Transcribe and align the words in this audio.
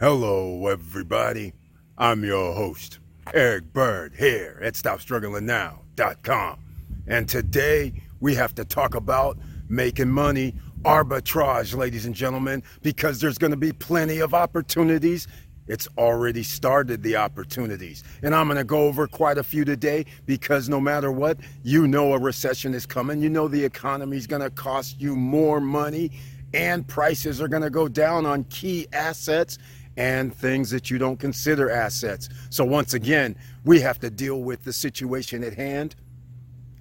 Hello, 0.00 0.66
everybody. 0.66 1.52
I'm 1.98 2.24
your 2.24 2.54
host, 2.54 3.00
Eric 3.34 3.70
Bird, 3.74 4.14
here 4.16 4.58
at 4.62 4.72
StopStrugglingNow.com. 4.72 6.58
And 7.06 7.28
today 7.28 7.92
we 8.18 8.34
have 8.34 8.54
to 8.54 8.64
talk 8.64 8.94
about 8.94 9.36
making 9.68 10.08
money, 10.08 10.54
arbitrage, 10.84 11.76
ladies 11.76 12.06
and 12.06 12.14
gentlemen, 12.14 12.62
because 12.80 13.20
there's 13.20 13.36
going 13.36 13.50
to 13.50 13.58
be 13.58 13.74
plenty 13.74 14.20
of 14.20 14.32
opportunities. 14.32 15.28
It's 15.68 15.86
already 15.98 16.44
started 16.44 17.02
the 17.02 17.16
opportunities. 17.16 18.02
And 18.22 18.34
I'm 18.34 18.46
going 18.46 18.56
to 18.56 18.64
go 18.64 18.86
over 18.86 19.06
quite 19.06 19.36
a 19.36 19.42
few 19.42 19.66
today 19.66 20.06
because 20.24 20.70
no 20.70 20.80
matter 20.80 21.12
what, 21.12 21.36
you 21.62 21.86
know 21.86 22.14
a 22.14 22.18
recession 22.18 22.72
is 22.72 22.86
coming. 22.86 23.20
You 23.20 23.28
know 23.28 23.48
the 23.48 23.66
economy 23.66 24.16
is 24.16 24.26
going 24.26 24.40
to 24.40 24.48
cost 24.48 24.98
you 24.98 25.14
more 25.14 25.60
money 25.60 26.10
and 26.52 26.86
prices 26.86 27.40
are 27.40 27.48
going 27.48 27.62
to 27.62 27.70
go 27.70 27.86
down 27.86 28.26
on 28.26 28.44
key 28.44 28.86
assets 28.92 29.58
and 29.96 30.34
things 30.34 30.70
that 30.70 30.90
you 30.90 30.98
don't 30.98 31.18
consider 31.18 31.70
assets. 31.70 32.28
So, 32.50 32.64
once 32.64 32.94
again, 32.94 33.36
we 33.64 33.80
have 33.80 33.98
to 34.00 34.10
deal 34.10 34.42
with 34.42 34.64
the 34.64 34.72
situation 34.72 35.44
at 35.44 35.54
hand 35.54 35.96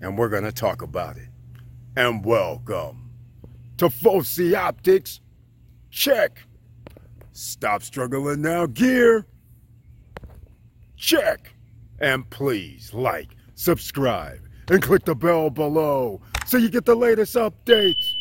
and 0.02 0.18
we're 0.18 0.30
going 0.30 0.44
to 0.44 0.52
talk 0.52 0.82
about 0.82 1.18
it. 1.18 1.30
And 1.96 2.24
welcome 2.24 3.12
to 3.78 3.90
Foci 3.90 4.56
Optics. 4.56 5.22
Check. 5.90 6.40
Stop 7.32 7.84
struggling 7.84 8.42
now, 8.42 8.66
gear. 8.66 9.26
Check. 10.96 11.54
And 12.00 12.30
please 12.30 12.94
like, 12.94 13.36
subscribe, 13.56 14.40
and 14.70 14.82
click 14.82 15.04
the 15.04 15.16
bell 15.16 15.50
below 15.50 16.22
so 16.46 16.58
you 16.58 16.70
get 16.70 16.86
the 16.86 16.96
latest 16.96 17.36
updates. 17.36 18.14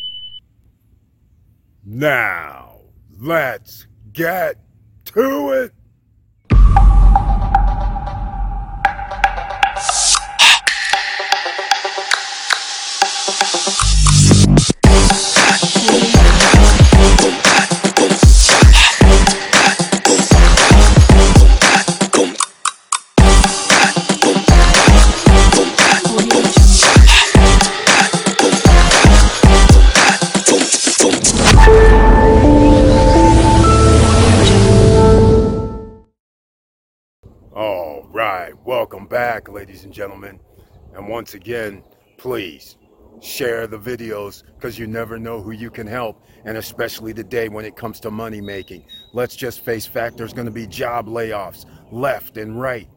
Now, 1.85 2.81
let's 3.17 3.87
get 4.11 4.57
to 5.13 5.51
it. 5.51 5.73
Back, 39.09 39.49
ladies 39.49 39.83
and 39.83 39.93
gentlemen. 39.93 40.39
And 40.93 41.07
once 41.07 41.33
again, 41.33 41.83
please 42.17 42.77
share 43.21 43.67
the 43.67 43.79
videos 43.79 44.43
because 44.55 44.77
you 44.77 44.87
never 44.87 45.17
know 45.17 45.41
who 45.41 45.51
you 45.51 45.69
can 45.69 45.87
help, 45.87 46.23
and 46.45 46.57
especially 46.57 47.13
today 47.13 47.49
when 47.49 47.65
it 47.65 47.75
comes 47.75 47.99
to 48.01 48.11
money 48.11 48.39
making. 48.39 48.85
Let's 49.13 49.35
just 49.35 49.61
face 49.61 49.85
fact 49.85 50.17
there's 50.17 50.33
going 50.33 50.45
to 50.45 50.51
be 50.51 50.67
job 50.67 51.07
layoffs 51.07 51.65
left 51.91 52.37
and 52.37 52.59
right. 52.59 52.87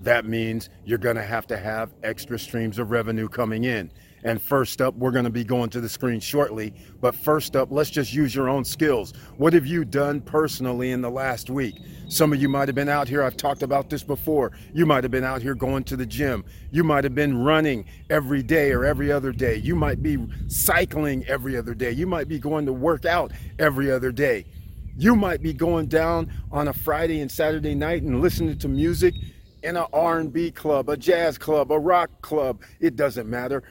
That 0.00 0.24
means 0.24 0.70
you're 0.84 0.98
going 0.98 1.16
to 1.16 1.22
have 1.22 1.46
to 1.48 1.56
have 1.56 1.94
extra 2.02 2.38
streams 2.38 2.78
of 2.78 2.90
revenue 2.90 3.28
coming 3.28 3.64
in. 3.64 3.90
And 4.26 4.42
first 4.42 4.82
up, 4.82 4.96
we're 4.96 5.12
going 5.12 5.24
to 5.24 5.30
be 5.30 5.44
going 5.44 5.70
to 5.70 5.80
the 5.80 5.88
screen 5.88 6.18
shortly. 6.18 6.74
But 7.00 7.14
first 7.14 7.54
up, 7.54 7.70
let's 7.70 7.90
just 7.90 8.12
use 8.12 8.34
your 8.34 8.48
own 8.48 8.64
skills. 8.64 9.12
What 9.36 9.52
have 9.52 9.66
you 9.66 9.84
done 9.84 10.20
personally 10.20 10.90
in 10.90 11.00
the 11.00 11.08
last 11.08 11.48
week? 11.48 11.76
Some 12.08 12.32
of 12.32 12.42
you 12.42 12.48
might 12.48 12.66
have 12.66 12.74
been 12.74 12.88
out 12.88 13.06
here. 13.06 13.22
I've 13.22 13.36
talked 13.36 13.62
about 13.62 13.88
this 13.88 14.02
before. 14.02 14.50
You 14.74 14.84
might 14.84 15.04
have 15.04 15.12
been 15.12 15.22
out 15.22 15.42
here 15.42 15.54
going 15.54 15.84
to 15.84 15.96
the 15.96 16.04
gym. 16.04 16.44
You 16.72 16.82
might 16.82 17.04
have 17.04 17.14
been 17.14 17.38
running 17.44 17.84
every 18.10 18.42
day 18.42 18.72
or 18.72 18.84
every 18.84 19.12
other 19.12 19.30
day. 19.30 19.58
You 19.58 19.76
might 19.76 20.02
be 20.02 20.18
cycling 20.48 21.24
every 21.26 21.56
other 21.56 21.72
day. 21.72 21.92
You 21.92 22.08
might 22.08 22.26
be 22.26 22.40
going 22.40 22.66
to 22.66 22.72
work 22.72 23.04
out 23.04 23.30
every 23.60 23.92
other 23.92 24.10
day. 24.10 24.44
You 24.98 25.14
might 25.14 25.40
be 25.40 25.52
going 25.52 25.86
down 25.86 26.32
on 26.50 26.66
a 26.66 26.72
Friday 26.72 27.20
and 27.20 27.30
Saturday 27.30 27.76
night 27.76 28.02
and 28.02 28.20
listening 28.20 28.58
to 28.58 28.66
music 28.66 29.14
in 29.62 29.76
an 29.76 29.86
R&B 29.92 30.50
club, 30.50 30.88
a 30.88 30.96
jazz 30.96 31.38
club, 31.38 31.70
a 31.70 31.78
rock 31.78 32.10
club. 32.22 32.62
It 32.80 32.96
doesn't 32.96 33.28
matter 33.28 33.62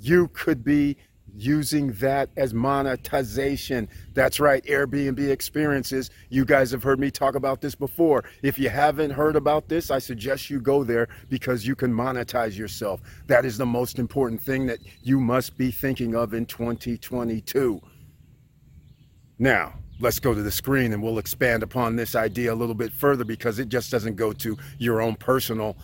you 0.00 0.28
could 0.28 0.64
be 0.64 0.96
using 1.34 1.92
that 1.92 2.30
as 2.36 2.52
monetization. 2.52 3.88
That's 4.14 4.40
right, 4.40 4.64
Airbnb 4.64 5.30
experiences. 5.30 6.10
You 6.28 6.44
guys 6.44 6.70
have 6.72 6.82
heard 6.82 6.98
me 6.98 7.10
talk 7.10 7.34
about 7.34 7.60
this 7.60 7.74
before. 7.74 8.24
If 8.42 8.58
you 8.58 8.68
haven't 8.68 9.10
heard 9.10 9.36
about 9.36 9.68
this, 9.68 9.90
I 9.90 9.98
suggest 9.98 10.50
you 10.50 10.60
go 10.60 10.82
there 10.82 11.08
because 11.28 11.66
you 11.66 11.76
can 11.76 11.92
monetize 11.92 12.56
yourself. 12.56 13.00
That 13.26 13.44
is 13.44 13.58
the 13.58 13.66
most 13.66 13.98
important 13.98 14.42
thing 14.42 14.66
that 14.66 14.80
you 15.02 15.20
must 15.20 15.56
be 15.56 15.70
thinking 15.70 16.14
of 16.14 16.34
in 16.34 16.46
2022. 16.46 17.80
Now, 19.38 19.74
let's 20.00 20.18
go 20.18 20.34
to 20.34 20.42
the 20.42 20.50
screen 20.50 20.92
and 20.92 21.02
we'll 21.02 21.18
expand 21.18 21.62
upon 21.62 21.96
this 21.96 22.14
idea 22.14 22.52
a 22.52 22.56
little 22.56 22.74
bit 22.74 22.92
further 22.92 23.24
because 23.24 23.58
it 23.58 23.68
just 23.68 23.90
doesn't 23.90 24.16
go 24.16 24.32
to 24.32 24.56
your 24.78 25.00
own 25.00 25.14
personal 25.14 25.76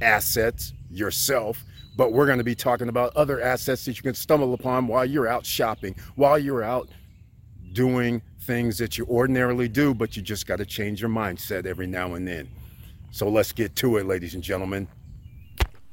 assets, 0.00 0.72
yourself 0.90 1.64
but 2.00 2.14
we're 2.14 2.24
going 2.24 2.38
to 2.38 2.44
be 2.44 2.54
talking 2.54 2.88
about 2.88 3.14
other 3.14 3.42
assets 3.42 3.84
that 3.84 3.94
you 3.94 4.02
can 4.02 4.14
stumble 4.14 4.54
upon 4.54 4.86
while 4.86 5.04
you're 5.04 5.28
out 5.28 5.44
shopping, 5.44 5.94
while 6.14 6.38
you're 6.38 6.62
out 6.62 6.88
doing 7.74 8.22
things 8.40 8.78
that 8.78 8.96
you 8.96 9.04
ordinarily 9.04 9.68
do, 9.68 9.92
but 9.92 10.16
you 10.16 10.22
just 10.22 10.46
got 10.46 10.56
to 10.56 10.64
change 10.64 11.02
your 11.02 11.10
mindset 11.10 11.66
every 11.66 11.86
now 11.86 12.14
and 12.14 12.26
then. 12.26 12.48
So 13.10 13.28
let's 13.28 13.52
get 13.52 13.76
to 13.76 13.98
it, 13.98 14.06
ladies 14.06 14.34
and 14.34 14.42
gentlemen. 14.42 14.88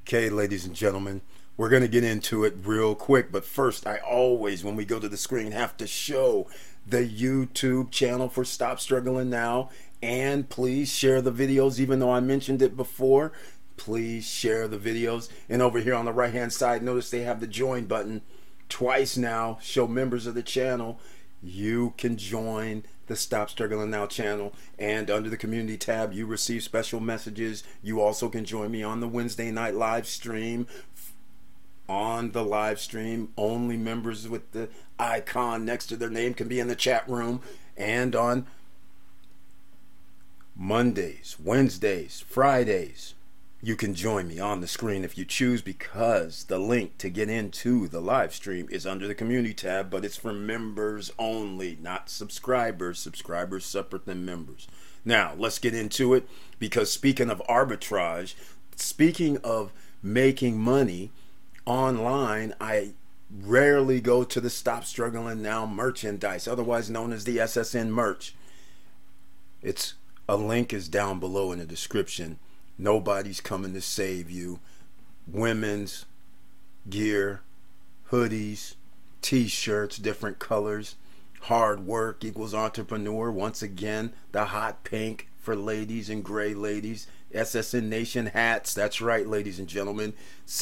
Okay, 0.07 0.29
ladies 0.29 0.66
and 0.66 0.73
gentlemen, 0.73 1.19
we're 1.57 1.68
going 1.68 1.81
to 1.81 1.90
get 1.90 2.06
into 2.06 2.45
it 2.45 2.56
real 2.63 2.95
quick, 2.95 3.29
but 3.29 3.44
first, 3.44 3.85
I 3.85 3.97
always, 3.97 4.63
when 4.63 4.78
we 4.78 4.85
go 4.85 5.01
to 5.01 5.09
the 5.09 5.18
screen, 5.18 5.51
have 5.51 5.75
to 5.75 5.88
show 5.88 6.47
the 6.85 7.06
YouTube 7.06 7.91
channel 7.91 8.29
for 8.29 8.45
Stop 8.45 8.79
Struggling 8.79 9.29
Now. 9.29 9.72
And 10.01 10.47
please 10.47 10.89
share 10.94 11.22
the 11.22 11.34
videos, 11.34 11.79
even 11.79 12.00
though 12.00 12.12
I 12.12 12.19
mentioned 12.22 12.62
it 12.62 12.78
before 12.78 13.34
please 13.77 14.27
share 14.27 14.67
the 14.67 14.77
videos. 14.77 15.29
And 15.47 15.61
over 15.61 15.79
here 15.79 15.95
on 15.95 16.05
the 16.05 16.13
right 16.13 16.33
hand 16.33 16.51
side, 16.51 16.83
notice 16.83 17.09
they 17.09 17.21
have 17.21 17.39
the 17.39 17.47
join 17.47 17.85
button 17.85 18.21
twice 18.67 19.15
now. 19.15 19.59
Show 19.61 19.88
members 19.88 20.27
of 20.27 20.35
the 20.35 20.43
channel 20.43 20.99
you 21.41 21.93
can 21.97 22.17
join 22.17 22.83
the 23.07 23.15
Stop 23.15 23.49
Struggling 23.49 23.89
Now 23.89 24.05
channel. 24.05 24.53
And 24.77 25.09
under 25.09 25.29
the 25.29 25.38
community 25.38 25.77
tab, 25.77 26.13
you 26.13 26.25
receive 26.25 26.63
special 26.63 26.99
messages. 26.99 27.63
You 27.81 28.01
also 28.01 28.29
can 28.29 28.45
join 28.45 28.71
me 28.71 28.83
on 28.83 28.99
the 28.99 29.07
Wednesday 29.07 29.51
night 29.51 29.75
live 29.75 30.07
stream. 30.07 30.67
On 31.88 32.31
the 32.31 32.44
live 32.44 32.79
stream, 32.79 33.29
only 33.38 33.77
members 33.77 34.27
with 34.27 34.51
the 34.51 34.69
icon 34.99 35.63
next 35.63 35.85
to 35.88 35.95
their 35.95 36.09
name 36.09 36.33
can 36.33 36.49
be 36.49 36.59
in 36.59 36.67
the 36.67 36.75
chat 36.75 37.07
room. 37.07 37.41
And 37.77 38.13
on 38.15 38.45
Mondays, 40.53 41.38
Wednesdays, 41.41 42.25
Fridays, 42.27 43.13
you 43.62 43.75
can 43.75 43.95
join 43.95 44.28
me 44.28 44.40
on 44.40 44.62
the 44.62 44.68
screen 44.68 45.03
if 45.03 45.18
you 45.18 45.25
choose 45.25 45.62
because 45.63 46.44
the 46.44 46.59
link 46.59 46.97
to 47.00 47.09
get 47.09 47.28
into 47.28 47.88
the 47.88 48.00
live 48.00 48.34
stream 48.34 48.68
is 48.69 48.85
under 48.85 49.07
the 49.07 49.16
community 49.16 49.53
tab, 49.53 49.90
but 49.90 50.06
it's 50.06 50.18
for 50.18 50.31
members 50.31 51.12
only, 51.18 51.78
not 51.81 52.09
subscribers. 52.09 53.00
Subscribers 53.00 53.66
separate 53.66 54.06
than 54.06 54.25
members. 54.25 54.68
Now, 55.03 55.34
let's 55.35 55.57
get 55.57 55.73
into 55.73 56.13
it 56.13 56.28
because 56.59 56.91
speaking 56.91 57.31
of 57.31 57.41
arbitrage, 57.50 58.35
speaking 58.75 59.38
of 59.38 59.74
making 60.03 60.59
money 60.59 61.09
online, 61.66 62.53
I 62.62 62.94
rarely 63.31 64.00
go 64.00 64.24
to 64.24 64.39
the 64.39 64.51
Stop 64.51 64.85
Struggling 64.85 65.41
Now 65.41 65.66
merchandise, 65.66 66.47
otherwise 66.47 66.91
known 66.91 67.12
as 67.12 67.24
the 67.24 67.38
SSN 67.38 67.89
merch. 67.89 68.35
It's 69.63 69.95
a 70.29 70.38
link 70.38 70.74
is 70.74 70.88
down 70.88 71.19
below 71.19 71.51
in 71.51 71.57
the 71.57 71.65
description 71.65 72.38
Nobody's 72.77 73.41
coming 73.41 73.74
to 73.74 73.81
save 73.81 74.29
you. 74.29 74.59
Women's 75.27 76.06
gear, 76.89 77.41
hoodies, 78.12 78.75
t 79.21 79.47
shirts, 79.47 79.97
different 79.97 80.39
colors. 80.39 80.95
Hard 81.41 81.85
work 81.85 82.24
equals 82.24 82.53
entrepreneur. 82.53 83.31
Once 83.31 83.62
again, 83.62 84.13
the 84.31 84.45
hot 84.45 84.83
pink 84.83 85.29
for 85.38 85.56
ladies 85.56 86.09
and 86.09 86.24
gray 86.24 86.53
ladies. 86.53 87.07
SSN 87.33 87.83
Nation 87.83 88.27
hats. 88.27 88.74
That's 88.74 89.01
right, 89.01 89.27
ladies 89.27 89.59
and 89.59 89.68
gentlemen. 89.68 90.13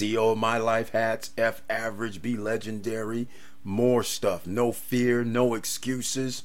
Of 0.01 0.37
My 0.37 0.57
Life 0.57 0.89
hats. 0.89 1.31
F 1.37 1.61
average, 1.69 2.21
be 2.21 2.35
legendary. 2.37 3.27
More 3.63 4.03
stuff. 4.03 4.45
No 4.47 4.71
fear, 4.71 5.23
no 5.23 5.53
excuses. 5.53 6.43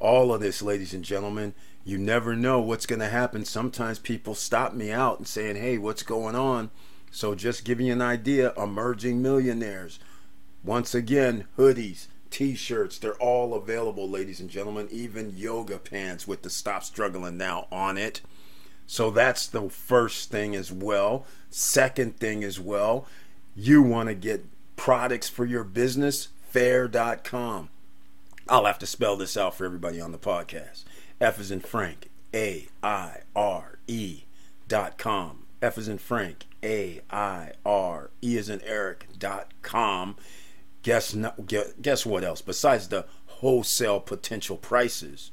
All 0.00 0.32
of 0.32 0.40
this, 0.40 0.62
ladies 0.62 0.94
and 0.94 1.04
gentlemen, 1.04 1.54
you 1.84 1.98
never 1.98 2.36
know 2.36 2.60
what's 2.60 2.86
going 2.86 3.00
to 3.00 3.08
happen. 3.08 3.44
Sometimes 3.44 3.98
people 3.98 4.34
stop 4.34 4.74
me 4.74 4.90
out 4.90 5.18
and 5.18 5.26
saying, 5.26 5.56
hey, 5.56 5.78
what's 5.78 6.02
going 6.02 6.34
on? 6.34 6.70
So 7.10 7.34
just 7.34 7.64
giving 7.64 7.86
you 7.86 7.94
an 7.94 8.02
idea, 8.02 8.52
emerging 8.56 9.22
millionaires. 9.22 9.98
Once 10.62 10.94
again, 10.94 11.46
hoodies, 11.56 12.08
t-shirts 12.30 12.98
they're 12.98 13.14
all 13.14 13.54
available 13.54 14.08
ladies 14.08 14.40
and 14.40 14.50
gentlemen 14.50 14.86
even 14.90 15.32
yoga 15.34 15.78
pants 15.78 16.28
with 16.28 16.42
the 16.42 16.50
stop 16.50 16.84
struggling 16.84 17.38
now 17.38 17.66
on 17.72 17.96
it 17.96 18.20
so 18.86 19.10
that's 19.10 19.46
the 19.46 19.68
first 19.70 20.30
thing 20.30 20.54
as 20.54 20.70
well 20.70 21.24
second 21.50 22.18
thing 22.18 22.44
as 22.44 22.60
well 22.60 23.06
you 23.56 23.82
want 23.82 24.08
to 24.08 24.14
get 24.14 24.44
products 24.76 25.28
for 25.28 25.44
your 25.44 25.64
business 25.64 26.28
Faire.com 26.50 27.68
i'll 28.48 28.64
have 28.64 28.78
to 28.78 28.86
spell 28.86 29.16
this 29.16 29.36
out 29.36 29.54
for 29.54 29.64
everybody 29.64 30.00
on 30.00 30.12
the 30.12 30.18
podcast. 30.18 30.84
F 31.20 31.38
is 31.40 31.50
in 31.50 31.60
frank 31.60 32.10
a 32.34 32.68
i 32.82 33.20
r 33.34 33.78
e 33.86 34.22
dot 34.66 34.98
com. 34.98 35.44
F 35.60 35.78
is 35.78 35.88
in 35.88 35.98
frank 35.98 36.46
a 36.62 37.00
i 37.10 37.52
r 37.64 38.10
e 38.22 38.36
is 38.36 38.48
in 38.48 38.60
eric 38.62 39.06
dot 39.18 39.52
com. 39.62 40.16
Guess 40.82 41.14
not, 41.14 41.46
guess 41.82 42.06
what 42.06 42.24
else? 42.24 42.40
Besides 42.40 42.88
the 42.88 43.06
wholesale 43.26 44.00
potential 44.00 44.56
prices 44.56 45.30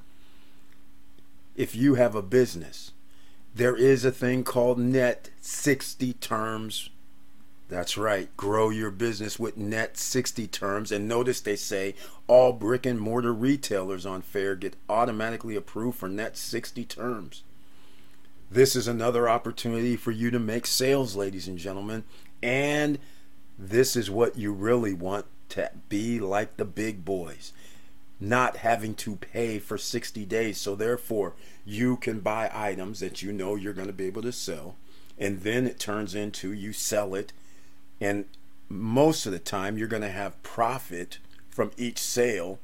if 1.56 1.76
you 1.76 1.96
have 1.96 2.14
a 2.16 2.22
business 2.22 2.92
there 3.54 3.76
is 3.76 4.04
a 4.04 4.12
thing 4.12 4.44
called 4.44 4.78
net 4.78 5.30
60 5.42 6.14
terms 6.14 6.90
that's 7.68 7.98
right. 7.98 8.36
Grow 8.38 8.70
your 8.70 8.92
business 8.92 9.40
with 9.40 9.58
net 9.58 9.98
60 9.98 10.48
terms. 10.48 10.92
And 10.92 11.08
notice 11.08 11.42
they 11.42 11.56
say 11.56 11.96
all 12.28 12.54
brick 12.54 12.86
and 12.86 13.00
mortar 13.00 13.34
retailers 13.34 14.06
on 14.06 14.22
Faire 14.22 14.56
get 14.56 14.76
automatically 14.88 15.56
approved 15.56 15.98
for 15.98 16.08
net 16.08 16.38
60 16.38 16.86
terms. 16.86 17.44
This 18.52 18.76
is 18.76 18.88
another 18.88 19.28
opportunity 19.28 19.96
for 19.96 20.12
you 20.12 20.30
to 20.30 20.40
make 20.40 20.68
sales 20.68 21.16
ladies 21.16 21.48
and 21.48 21.58
gentlemen. 21.58 22.04
And 22.44 23.00
this 23.58 23.96
is 23.96 24.12
what 24.12 24.38
you 24.38 24.54
really 24.54 24.94
want 24.94 25.26
to 25.50 25.72
be 25.90 26.20
like 26.20 26.58
the 26.58 26.66
big 26.66 27.04
boys, 27.04 27.54
not 28.20 28.58
having 28.58 28.94
to 28.96 29.16
pay 29.16 29.58
for 29.58 29.78
60 29.78 30.26
days. 30.26 30.58
So, 30.60 30.76
therefore, 30.76 31.34
you 31.66 31.98
can 31.98 32.20
buy 32.20 32.52
items 32.54 33.00
that 33.00 33.22
you 33.22 33.32
know 33.32 33.56
you're 33.56 33.74
going 33.74 33.88
to 33.88 33.94
be 33.94 34.06
able 34.06 34.22
to 34.24 34.32
sell, 34.32 34.76
and 35.18 35.42
then 35.42 35.66
it 35.66 35.80
turns 35.80 36.14
into 36.14 36.52
you 36.52 36.74
sell 36.74 37.16
it, 37.16 37.34
and 38.00 38.26
most 38.70 39.26
of 39.26 39.32
the 39.32 39.40
time, 39.40 39.78
you're 39.78 39.88
going 39.88 40.02
to 40.02 40.10
have 40.10 40.42
profit 40.44 41.20
from 41.50 41.72
each 41.78 42.00
sale. 42.00 42.60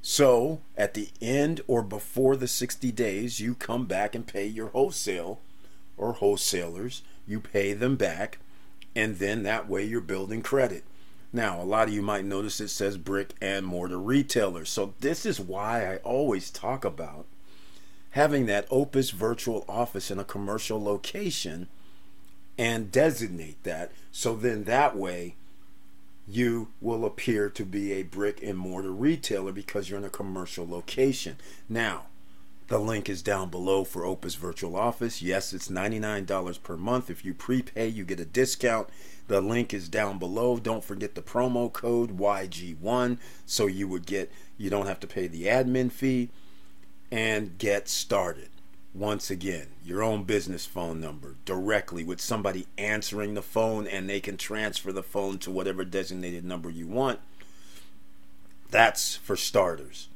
So, 0.00 0.60
at 0.76 0.94
the 0.94 1.10
end 1.20 1.60
or 1.66 1.82
before 1.82 2.36
the 2.36 2.48
60 2.48 2.90
days, 2.92 3.38
you 3.38 3.54
come 3.54 3.86
back 3.86 4.14
and 4.14 4.26
pay 4.26 4.46
your 4.46 4.68
wholesale 4.68 5.40
or 5.96 6.14
wholesalers. 6.14 7.02
You 7.26 7.38
pay 7.38 7.72
them 7.72 7.96
back, 7.96 8.38
and 8.96 9.18
then 9.18 9.44
that 9.44 9.68
way 9.68 9.84
you're 9.84 10.00
building 10.00 10.42
credit. 10.42 10.84
Now, 11.32 11.62
a 11.62 11.64
lot 11.64 11.88
of 11.88 11.94
you 11.94 12.02
might 12.02 12.24
notice 12.24 12.60
it 12.60 12.68
says 12.68 12.98
brick 12.98 13.34
and 13.40 13.64
mortar 13.64 13.98
retailers. 14.00 14.70
So, 14.70 14.94
this 15.00 15.24
is 15.24 15.38
why 15.38 15.86
I 15.86 15.96
always 15.98 16.50
talk 16.50 16.84
about 16.84 17.26
having 18.10 18.46
that 18.46 18.66
Opus 18.70 19.10
virtual 19.10 19.64
office 19.68 20.10
in 20.10 20.18
a 20.18 20.24
commercial 20.24 20.82
location 20.82 21.68
and 22.58 22.92
designate 22.92 23.62
that. 23.64 23.92
So, 24.10 24.36
then 24.36 24.64
that 24.64 24.96
way 24.96 25.36
you 26.26 26.68
will 26.80 27.04
appear 27.04 27.50
to 27.50 27.64
be 27.64 27.92
a 27.92 28.02
brick 28.02 28.42
and 28.42 28.56
mortar 28.56 28.92
retailer 28.92 29.52
because 29.52 29.90
you're 29.90 29.98
in 29.98 30.04
a 30.04 30.10
commercial 30.10 30.68
location. 30.68 31.36
Now, 31.68 32.04
the 32.68 32.78
link 32.78 33.08
is 33.08 33.22
down 33.22 33.50
below 33.50 33.84
for 33.84 34.04
Opus 34.04 34.34
Virtual 34.36 34.76
Office. 34.76 35.20
Yes, 35.20 35.52
it's 35.52 35.68
$99 35.68 36.62
per 36.62 36.76
month. 36.76 37.10
If 37.10 37.24
you 37.24 37.34
prepay, 37.34 37.88
you 37.88 38.04
get 38.04 38.20
a 38.20 38.24
discount. 38.24 38.88
The 39.28 39.40
link 39.40 39.74
is 39.74 39.88
down 39.88 40.18
below. 40.18 40.58
Don't 40.58 40.84
forget 40.84 41.14
the 41.14 41.22
promo 41.22 41.72
code 41.72 42.16
YG1 42.16 43.18
so 43.44 43.66
you 43.66 43.88
would 43.88 44.06
get 44.06 44.32
you 44.56 44.70
don't 44.70 44.86
have 44.86 45.00
to 45.00 45.06
pay 45.06 45.26
the 45.26 45.44
admin 45.44 45.90
fee 45.90 46.30
and 47.10 47.58
get 47.58 47.88
started. 47.88 48.48
Once 48.94 49.30
again, 49.30 49.68
your 49.82 50.02
own 50.02 50.22
business 50.22 50.66
phone 50.66 51.00
number 51.00 51.36
directly 51.46 52.04
with 52.04 52.20
somebody 52.20 52.66
answering 52.76 53.32
the 53.32 53.42
phone 53.42 53.86
and 53.86 54.08
they 54.08 54.20
can 54.20 54.36
transfer 54.36 54.92
the 54.92 55.02
phone 55.02 55.38
to 55.38 55.50
whatever 55.50 55.82
designated 55.84 56.44
number 56.44 56.68
you 56.68 56.86
want. 56.86 57.18
That's 58.70 59.16
for 59.16 59.34
starters. 59.34 60.08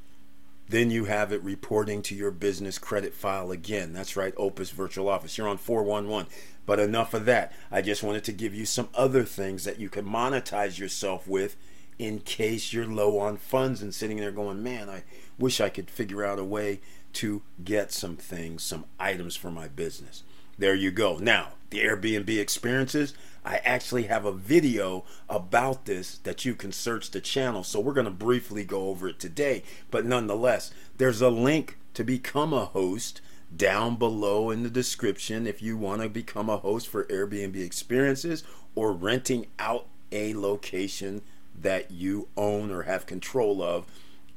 Then 0.69 0.91
you 0.91 1.05
have 1.05 1.33
it 1.33 1.43
reporting 1.43 2.03
to 2.03 2.15
your 2.15 2.31
business 2.31 2.79
credit 2.79 3.15
file 3.15 3.51
again. 3.51 3.93
That's 3.93 4.17
right, 4.17 4.35
Opus 4.37 4.71
Virtual 4.71 5.09
Office. 5.09 5.39
You're 5.39 5.49
on 5.49 5.59
411. 5.59 6.31
But 6.67 6.81
enough 6.81 7.15
of 7.15 7.25
that. 7.27 7.53
I 7.71 7.81
just 7.81 8.03
wanted 8.03 8.25
to 8.25 8.33
give 8.33 8.55
you 8.55 8.67
some 8.67 8.89
other 8.95 9.25
things 9.25 9.65
that 9.65 9.79
you 9.79 9.89
can 9.89 10.05
monetize 10.05 10.79
yourself 10.79 11.29
with 11.29 11.57
in 11.99 12.19
case 12.19 12.73
you're 12.73 12.87
low 12.87 13.19
on 13.19 13.37
funds 13.37 13.81
and 13.81 13.95
sitting 13.95 14.19
there 14.19 14.33
going, 14.33 14.63
man, 14.63 14.91
I 14.91 15.05
wish 15.39 15.61
I 15.61 15.69
could 15.69 15.89
figure 15.89 16.25
out 16.25 16.39
a 16.39 16.45
way 16.45 16.81
to 17.17 17.43
get 17.65 17.93
some 17.93 18.17
things, 18.17 18.63
some 18.63 18.85
items 19.01 19.37
for 19.37 19.51
my 19.51 19.69
business. 19.69 20.23
There 20.59 20.75
you 20.75 20.91
go. 20.91 21.17
Now, 21.17 21.53
the 21.71 21.81
Airbnb 21.81 22.39
experiences, 22.39 23.15
I 23.43 23.57
actually 23.65 24.05
have 24.05 24.27
a 24.27 24.33
video 24.33 25.05
about 25.29 25.87
this 25.87 26.19
that 26.19 26.45
you 26.45 26.55
can 26.55 26.73
search 26.73 27.11
the 27.11 27.23
channel. 27.23 27.65
So 27.65 27.81
we're 27.81 27.95
going 27.95 28.05
to 28.05 28.11
briefly 28.11 28.65
go 28.65 28.89
over 28.89 29.09
it 29.09 29.19
today. 29.19 29.63
But 29.91 30.05
nonetheless, 30.05 30.73
there's 30.99 31.23
a 31.23 31.31
link 31.31 31.79
to 31.95 32.05
become 32.05 32.53
a 32.53 32.67
host 32.67 33.23
down 33.55 33.97
below 33.97 34.51
in 34.51 34.63
the 34.63 34.71
description 34.71 35.47
if 35.47 35.63
you 35.63 35.79
want 35.79 36.03
to 36.03 36.11
become 36.11 36.51
a 36.51 36.59
host 36.59 36.87
for 36.87 37.05
Airbnb 37.05 37.57
experiences 37.57 38.45
or 38.75 38.93
renting 38.93 39.47
out 39.59 39.87
a 40.13 40.35
location 40.35 41.23
that 41.59 41.91
you 41.91 42.29
own 42.37 42.71
or 42.71 42.83
have 42.83 43.07
control 43.07 43.63
of 43.63 43.87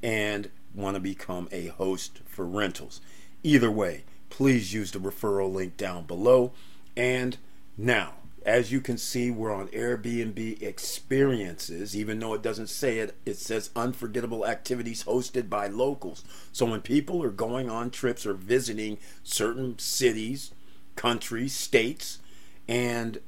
and 0.02 0.50
want 0.74 0.96
to 0.96 1.00
become 1.00 1.48
a 1.52 1.68
host 1.68 2.20
for 2.26 2.46
rentals. 2.46 3.02
Either 3.44 3.72
way, 3.72 4.04
please 4.30 4.74
use 4.74 4.92
the 4.92 5.00
referral 5.00 5.54
link 5.54 5.78
down 5.78 6.06
below. 6.06 6.52
And 6.96 7.38
now, 7.78 8.14
as 8.46 8.72
you 8.72 8.82
can 8.82 8.98
see, 8.98 9.30
we're 9.30 9.54
on 9.54 9.68
Airbnb 9.70 10.62
experiences, 10.62 11.96
even 11.96 12.20
though 12.20 12.34
it 12.34 12.42
doesn't 12.42 12.70
say 12.70 13.00
it, 13.00 13.16
it 13.26 13.38
says 13.38 13.70
unforgettable 13.76 14.46
activities 14.46 15.04
hosted 15.04 15.50
by 15.50 15.68
locals. 15.68 16.24
So 16.52 16.66
when 16.66 16.82
people 16.82 17.22
are 17.24 17.32
going 17.32 17.70
on 17.70 17.90
trips 17.90 18.26
or 18.26 18.34
visiting 18.34 18.98
certain 19.24 19.78
cities, 19.78 20.52
countries, 20.96 21.54
states, 21.54 22.20
and 22.68 23.20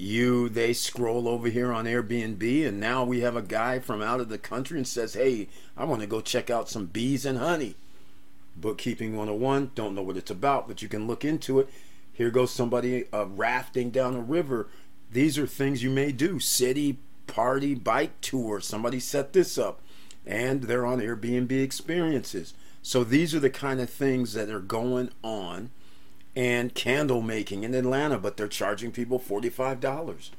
you 0.00 0.48
they 0.48 0.72
scroll 0.72 1.28
over 1.28 1.48
here 1.48 1.72
on 1.72 1.84
Airbnb 1.84 2.66
and 2.66 2.80
now 2.80 3.04
we 3.04 3.20
have 3.20 3.36
a 3.36 3.42
guy 3.42 3.78
from 3.78 4.02
out 4.02 4.20
of 4.20 4.28
the 4.28 4.38
country 4.38 4.78
and 4.78 4.88
says, 4.88 5.14
"Hey, 5.14 5.48
I 5.76 5.84
want 5.84 6.00
to 6.00 6.06
go 6.06 6.20
check 6.20 6.50
out 6.50 6.68
some 6.68 6.86
bees 6.86 7.24
and 7.24 7.38
honey." 7.38 7.76
Bookkeeping 8.56 9.16
101, 9.16 9.70
don't 9.74 9.94
know 9.94 10.02
what 10.02 10.16
it's 10.16 10.30
about, 10.30 10.68
but 10.68 10.82
you 10.82 10.88
can 10.88 11.06
look 11.06 11.24
into 11.24 11.60
it 11.60 11.68
here 12.20 12.30
goes 12.30 12.50
somebody 12.50 13.06
uh, 13.14 13.24
rafting 13.28 13.88
down 13.88 14.14
a 14.14 14.20
river. 14.20 14.68
These 15.10 15.38
are 15.38 15.46
things 15.46 15.82
you 15.82 15.88
may 15.88 16.12
do. 16.12 16.38
City 16.38 16.98
party 17.26 17.74
bike 17.74 18.20
tour. 18.20 18.60
Somebody 18.60 19.00
set 19.00 19.32
this 19.32 19.56
up. 19.56 19.80
And 20.26 20.64
they're 20.64 20.84
on 20.84 21.00
Airbnb 21.00 21.50
experiences. 21.50 22.52
So 22.82 23.04
these 23.04 23.34
are 23.34 23.40
the 23.40 23.48
kind 23.48 23.80
of 23.80 23.88
things 23.88 24.34
that 24.34 24.50
are 24.50 24.60
going 24.60 25.08
on. 25.24 25.70
And 26.36 26.74
candle 26.74 27.22
making 27.22 27.64
in 27.64 27.74
Atlanta, 27.74 28.18
but 28.18 28.36
they're 28.36 28.48
charging 28.48 28.92
people 28.92 29.18
$45. 29.18 30.30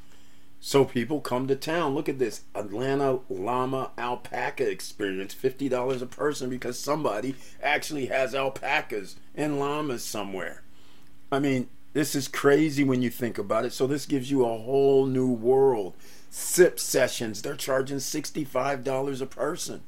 So 0.63 0.85
people 0.85 1.21
come 1.21 1.47
to 1.47 1.55
town. 1.55 1.95
Look 1.95 2.07
at 2.07 2.19
this 2.19 2.43
Atlanta 2.53 3.19
llama 3.29 3.91
alpaca 3.97 4.69
experience, 4.69 5.33
$50 5.33 6.01
a 6.01 6.05
person 6.05 6.49
because 6.49 6.79
somebody 6.79 7.35
actually 7.63 8.05
has 8.05 8.35
alpacas 8.35 9.15
and 9.33 9.59
llamas 9.59 10.03
somewhere. 10.03 10.61
I 11.31 11.39
mean, 11.39 11.67
this 11.93 12.13
is 12.13 12.27
crazy 12.27 12.83
when 12.83 13.01
you 13.01 13.09
think 13.09 13.39
about 13.39 13.65
it. 13.65 13.73
So 13.73 13.87
this 13.87 14.05
gives 14.05 14.29
you 14.29 14.45
a 14.45 14.57
whole 14.57 15.07
new 15.07 15.31
world. 15.31 15.95
SIP 16.29 16.79
sessions, 16.79 17.41
they're 17.41 17.55
charging 17.55 17.97
$65 17.97 19.21
a 19.21 19.25
person. 19.25 19.81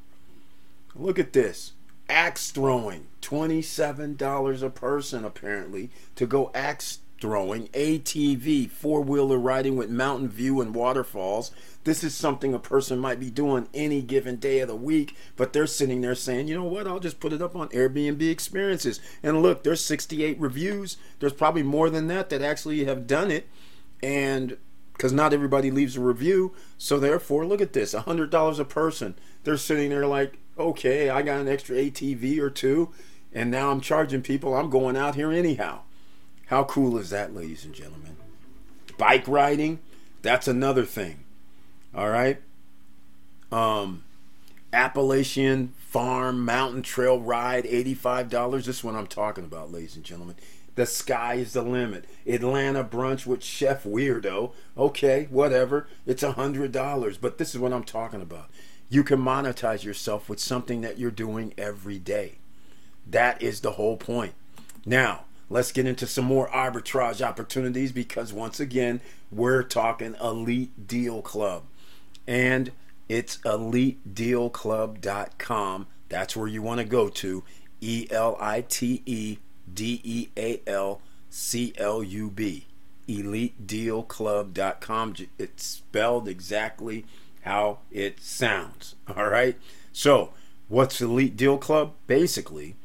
Look 0.96 1.20
at 1.20 1.34
this. 1.34 1.74
Axe 2.14 2.52
throwing, 2.52 3.08
$27 3.24 4.62
a 4.62 4.70
person 4.70 5.26
apparently 5.26 5.90
to 6.14 6.28
go 6.28 6.52
axe 6.54 7.00
throwing, 7.20 7.70
ATV, 7.70 8.70
four 8.70 9.02
wheeler 9.02 9.40
riding 9.40 9.76
with 9.76 9.90
mountain 9.90 10.30
view 10.30 10.62
and 10.62 10.76
waterfalls. 10.76 11.50
This 11.86 12.04
is 12.04 12.14
something 12.14 12.54
a 12.54 12.60
person 12.60 13.00
might 13.00 13.20
be 13.20 13.32
doing 13.32 13.68
any 13.74 14.04
given 14.04 14.36
day 14.36 14.60
of 14.60 14.68
the 14.68 14.76
week, 14.76 15.16
but 15.36 15.54
they're 15.54 15.66
sitting 15.66 16.02
there 16.02 16.14
saying, 16.14 16.48
you 16.48 16.54
know 16.54 16.64
what, 16.66 16.86
I'll 16.86 17.00
just 17.00 17.20
put 17.20 17.34
it 17.34 17.42
up 17.42 17.56
on 17.56 17.70
Airbnb 17.70 18.22
experiences. 18.30 19.00
And 19.24 19.42
look, 19.42 19.64
there's 19.64 19.84
68 19.84 20.40
reviews. 20.40 20.98
There's 21.20 21.34
probably 21.34 21.64
more 21.64 21.90
than 21.90 22.06
that 22.10 22.30
that 22.30 22.44
actually 22.44 22.86
have 22.86 23.08
done 23.08 23.32
it. 23.32 23.48
And 24.04 24.58
because 24.94 25.12
not 25.12 25.34
everybody 25.34 25.72
leaves 25.72 25.98
a 25.98 26.02
review. 26.02 26.54
So 26.78 27.00
therefore, 27.00 27.48
look 27.48 27.60
at 27.60 27.74
this 27.74 27.96
$100 27.96 28.60
a 28.60 28.66
person. 28.66 29.16
They're 29.44 29.58
sitting 29.58 29.90
there 29.90 30.06
like, 30.06 30.38
okay, 30.58 31.10
I 31.10 31.22
got 31.22 31.42
an 31.42 31.48
extra 31.48 31.76
ATV 31.76 32.40
or 32.40 32.50
two, 32.50 32.90
and 33.34 33.50
now 33.50 33.72
I'm 33.72 33.82
charging 33.82 34.22
people. 34.22 34.56
I'm 34.56 34.70
going 34.70 34.98
out 34.98 35.16
here 35.16 35.32
anyhow. 35.32 35.82
How 36.48 36.64
cool 36.64 36.98
is 36.98 37.10
that, 37.10 37.34
ladies 37.34 37.66
and 37.66 37.74
gentlemen? 37.74 38.18
Bike 38.98 39.28
riding, 39.28 39.80
that's 40.22 40.48
another 40.48 40.86
thing. 40.86 41.24
All 41.96 42.10
right. 42.10 42.42
Um, 43.52 44.04
Appalachian 44.72 45.74
Farm 45.78 46.44
Mountain 46.44 46.82
Trail 46.82 47.20
Ride, 47.20 47.66
$85. 47.66 48.66
This 48.66 48.78
is 48.78 48.84
what 48.84 48.96
I'm 48.96 49.08
talking 49.08 49.44
about, 49.44 49.72
ladies 49.72 49.96
and 49.96 50.04
gentlemen. 50.04 50.36
The 50.76 50.88
sky 50.88 51.36
is 51.36 51.54
the 51.54 51.62
limit. 51.62 52.06
Atlanta 52.26 52.84
brunch 52.84 53.28
with 53.28 53.44
Chef 53.44 53.84
Weirdo. 53.84 54.54
Okay, 54.76 55.28
whatever. 55.30 55.88
It's 56.08 56.24
a 56.24 56.34
$100. 56.34 57.18
But 57.22 57.38
this 57.38 57.54
is 57.54 57.60
what 57.60 57.74
I'm 57.74 57.84
talking 57.84 58.22
about. 58.22 58.50
You 58.90 59.04
can 59.04 59.20
monetize 59.20 59.84
yourself 59.84 60.30
with 60.30 60.40
something 60.40 60.80
that 60.82 60.98
you're 61.00 61.12
doing 61.12 61.54
every 61.58 62.00
day. 62.00 62.38
That 63.08 63.42
is 63.42 63.62
the 63.62 63.72
whole 63.72 63.98
point. 63.98 64.34
Now, 64.86 65.26
let's 65.50 65.72
get 65.72 65.88
into 65.88 66.06
some 66.08 66.26
more 66.26 66.50
arbitrage 66.50 67.26
opportunities 67.26 67.92
because 67.92 68.34
once 68.34 68.60
again, 68.60 69.02
we're 69.32 69.64
talking 69.64 70.16
Elite 70.22 70.88
Deal 70.88 71.22
Club. 71.22 71.64
And 72.28 72.72
it's 73.10 73.38
elitedealclub.com. 73.40 75.88
That's 76.10 76.36
where 76.36 76.48
you 76.48 76.62
want 76.62 76.80
to 76.80 76.86
go 76.86 77.10
to. 77.10 77.44
E 77.82 78.06
L 78.12 78.38
I 78.40 78.62
T 78.62 79.02
E 79.06 79.40
D 79.74 80.00
E 80.04 80.28
A 80.38 80.62
L 80.68 81.02
C 81.30 81.74
L 81.78 82.04
U 82.04 82.30
B. 82.30 82.68
EliteDealClub.com. 83.08 85.16
It's 85.38 85.66
spelled 85.66 86.28
exactly 86.30 87.06
how 87.44 87.80
it 87.92 88.20
sounds. 88.20 88.96
All 89.16 89.30
right. 89.30 89.58
So, 89.92 90.32
what's 90.68 91.02
Elite 91.02 91.38
Deal 91.38 91.58
Club? 91.58 91.94
Basically, 92.08 92.76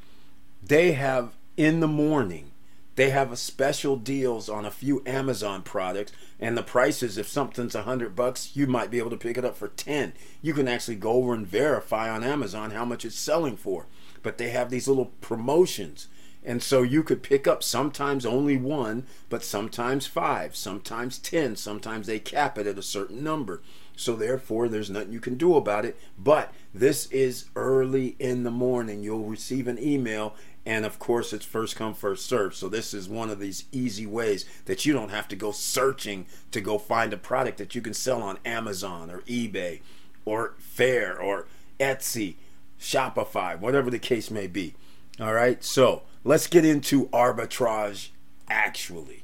they 0.62 0.92
have 0.92 1.32
in 1.56 1.80
the 1.80 1.88
morning 1.88 2.52
they 2.98 3.10
have 3.10 3.30
a 3.30 3.36
special 3.36 3.94
deals 3.94 4.48
on 4.48 4.64
a 4.64 4.72
few 4.72 5.04
Amazon 5.06 5.62
products, 5.62 6.10
and 6.40 6.58
the 6.58 6.64
prices, 6.64 7.16
if 7.16 7.28
something's 7.28 7.76
a 7.76 7.82
hundred 7.82 8.16
bucks, 8.16 8.56
you 8.56 8.66
might 8.66 8.90
be 8.90 8.98
able 8.98 9.10
to 9.10 9.16
pick 9.16 9.38
it 9.38 9.44
up 9.44 9.56
for 9.56 9.68
ten. 9.68 10.14
You 10.42 10.52
can 10.52 10.66
actually 10.66 10.96
go 10.96 11.12
over 11.12 11.32
and 11.32 11.46
verify 11.46 12.10
on 12.10 12.24
Amazon 12.24 12.72
how 12.72 12.84
much 12.84 13.04
it's 13.04 13.14
selling 13.14 13.56
for. 13.56 13.86
But 14.24 14.36
they 14.36 14.50
have 14.50 14.68
these 14.68 14.88
little 14.88 15.12
promotions. 15.20 16.08
And 16.44 16.60
so 16.60 16.82
you 16.82 17.04
could 17.04 17.22
pick 17.22 17.46
up 17.46 17.62
sometimes 17.62 18.26
only 18.26 18.56
one, 18.56 19.06
but 19.28 19.44
sometimes 19.44 20.08
five, 20.08 20.56
sometimes 20.56 21.18
10, 21.18 21.54
sometimes 21.54 22.08
they 22.08 22.18
cap 22.18 22.58
it 22.58 22.66
at 22.66 22.78
a 22.78 22.82
certain 22.82 23.22
number. 23.22 23.62
So 23.98 24.14
therefore, 24.14 24.68
there's 24.68 24.90
nothing 24.90 25.12
you 25.12 25.20
can 25.20 25.36
do 25.36 25.56
about 25.56 25.84
it. 25.84 25.98
But 26.16 26.52
this 26.72 27.06
is 27.06 27.46
early 27.56 28.16
in 28.18 28.44
the 28.44 28.50
morning. 28.50 29.02
You'll 29.02 29.24
receive 29.24 29.66
an 29.66 29.78
email 29.78 30.34
and 30.68 30.84
of 30.84 30.98
course, 30.98 31.32
it's 31.32 31.46
first 31.46 31.76
come, 31.76 31.94
first 31.94 32.26
serve. 32.26 32.54
So, 32.54 32.68
this 32.68 32.92
is 32.92 33.08
one 33.08 33.30
of 33.30 33.40
these 33.40 33.64
easy 33.72 34.04
ways 34.04 34.44
that 34.66 34.84
you 34.84 34.92
don't 34.92 35.08
have 35.08 35.26
to 35.28 35.36
go 35.36 35.50
searching 35.50 36.26
to 36.50 36.60
go 36.60 36.76
find 36.76 37.14
a 37.14 37.16
product 37.16 37.56
that 37.56 37.74
you 37.74 37.80
can 37.80 37.94
sell 37.94 38.22
on 38.22 38.38
Amazon 38.44 39.10
or 39.10 39.20
eBay 39.22 39.80
or 40.26 40.56
Faire 40.58 41.18
or 41.18 41.46
Etsy, 41.80 42.34
Shopify, 42.78 43.58
whatever 43.58 43.90
the 43.90 43.98
case 43.98 44.30
may 44.30 44.46
be. 44.46 44.74
All 45.18 45.32
right, 45.32 45.64
so 45.64 46.02
let's 46.22 46.46
get 46.46 46.66
into 46.66 47.06
arbitrage 47.06 48.10
actually. 48.50 49.22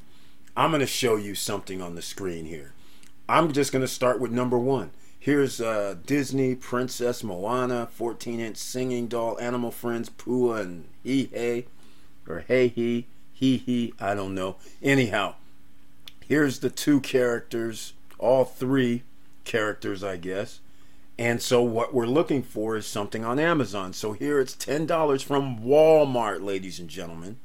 I'm 0.57 0.71
going 0.71 0.81
to 0.81 0.87
show 0.87 1.17
you 1.17 1.35
something 1.35 1.83
on 1.83 1.95
the 1.95 2.01
screen 2.01 2.47
here. 2.47 2.73
I'm 3.29 3.53
just 3.53 3.73
going 3.73 3.81
to 3.81 3.89
start 3.89 4.21
with 4.21 4.33
number 4.33 4.59
one. 4.59 4.91
Here's 5.19 5.59
uh, 5.59 5.97
Disney 6.05 6.55
Princess 6.55 7.25
Moana, 7.25 7.89
14 7.91 8.39
inch 8.39 8.59
singing 8.59 9.07
doll, 9.07 9.41
animal 9.41 9.71
friends, 9.71 10.11
Pua 10.11 10.61
and 10.61 10.85
He 11.03 11.31
Hey, 11.33 11.65
or 12.29 12.45
Hey 12.47 12.69
He, 12.69 13.07
He 13.33 13.57
He, 13.57 13.95
I 13.99 14.15
don't 14.15 14.35
know. 14.35 14.57
Anyhow, 14.83 15.37
here's 16.29 16.59
the 16.59 16.69
two 16.69 17.01
characters, 17.01 17.95
all 18.19 18.45
three 18.45 19.05
characters, 19.45 20.05
I 20.05 20.19
guess. 20.19 20.61
And 21.19 21.41
so 21.41 21.63
what 21.63 21.95
we're 21.95 22.05
looking 22.05 22.43
for 22.43 22.77
is 22.77 22.87
something 22.87 23.25
on 23.25 23.39
Amazon. 23.39 23.95
So 23.95 24.13
here 24.13 24.39
it's 24.39 24.55
$10 24.55 25.25
from 25.25 25.61
Walmart, 25.61 26.43
ladies 26.43 26.79
and 26.79 26.91
gentlemen, 26.91 27.39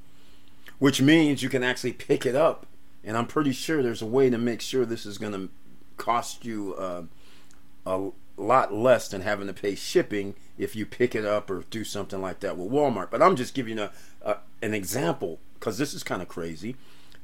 which 0.80 1.02
means 1.02 1.42
you 1.42 1.48
can 1.48 1.64
actually 1.64 1.94
pick 1.94 2.26
it 2.26 2.36
up. 2.36 2.66
And 3.02 3.16
I'm 3.16 3.28
pretty 3.28 3.54
sure 3.54 3.82
there's 3.82 4.02
a 4.02 4.06
way 4.08 4.30
to 4.30 4.38
make 4.38 4.60
sure 4.60 4.86
this 4.86 5.06
is 5.06 5.18
going 5.18 5.32
to 5.32 5.50
cost 6.10 6.44
you. 6.44 6.74
Uh, 6.76 7.04
a 7.86 8.10
lot 8.38 8.74
less 8.74 9.08
than 9.10 9.22
having 9.22 9.48
to 9.48 9.54
pay 9.54 9.76
shipping 9.76 10.36
if 10.58 10.76
you 10.76 10.86
pick 10.86 11.14
it 11.14 11.26
up 11.26 11.50
or 11.50 11.64
do 11.70 11.84
something 11.84 12.22
like 12.22 12.40
that 12.40 12.58
with 12.58 12.72
Walmart. 12.72 13.10
But 13.12 13.22
I'm 13.22 13.36
just 13.36 13.54
giving 13.54 13.78
you 13.78 13.84
a, 13.84 13.92
a 14.22 14.38
an 14.62 14.74
example 14.74 15.40
because 15.54 15.78
this 15.78 15.94
is 15.94 16.04
kind 16.04 16.22
of 16.22 16.28
crazy. 16.28 16.76